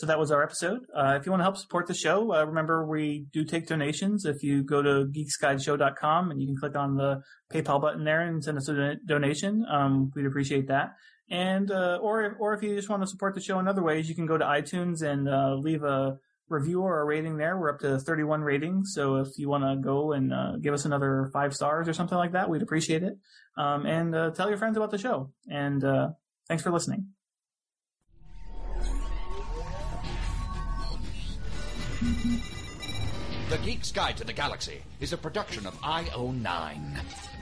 [0.00, 0.86] So that was our episode.
[0.96, 4.24] Uh, if you want to help support the show, uh, remember we do take donations.
[4.24, 7.20] If you go to geeksguideshow.com and you can click on the
[7.52, 10.94] PayPal button there and send us a don- donation, um, we'd appreciate that.
[11.28, 14.08] And uh, or or if you just want to support the show in other ways,
[14.08, 16.16] you can go to iTunes and uh, leave a
[16.48, 17.58] review or a rating there.
[17.58, 20.86] We're up to 31 ratings, so if you want to go and uh, give us
[20.86, 23.18] another five stars or something like that, we'd appreciate it.
[23.58, 25.30] Um, and uh, tell your friends about the show.
[25.46, 25.84] And
[26.48, 27.08] thanks for listening.
[32.00, 36.98] The Geek's Guide to the Galaxy is a production of IO9.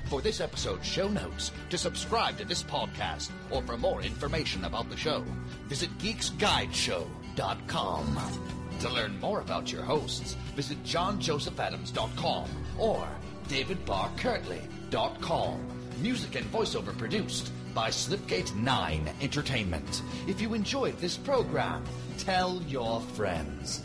[0.07, 4.91] For this episode's show notes, to subscribe to this podcast, or for more information about
[4.91, 5.25] the show,
[5.67, 8.19] visit geeksguideshow.com.
[8.81, 12.51] To learn more about your hosts, visit johnjosephadams.com
[12.81, 13.07] or
[13.47, 15.69] davidbarrkirtley.com.
[16.03, 20.03] Music and voiceover produced by Slipgate 9 Entertainment.
[20.27, 21.85] If you enjoyed this program,
[22.19, 23.85] tell your friends.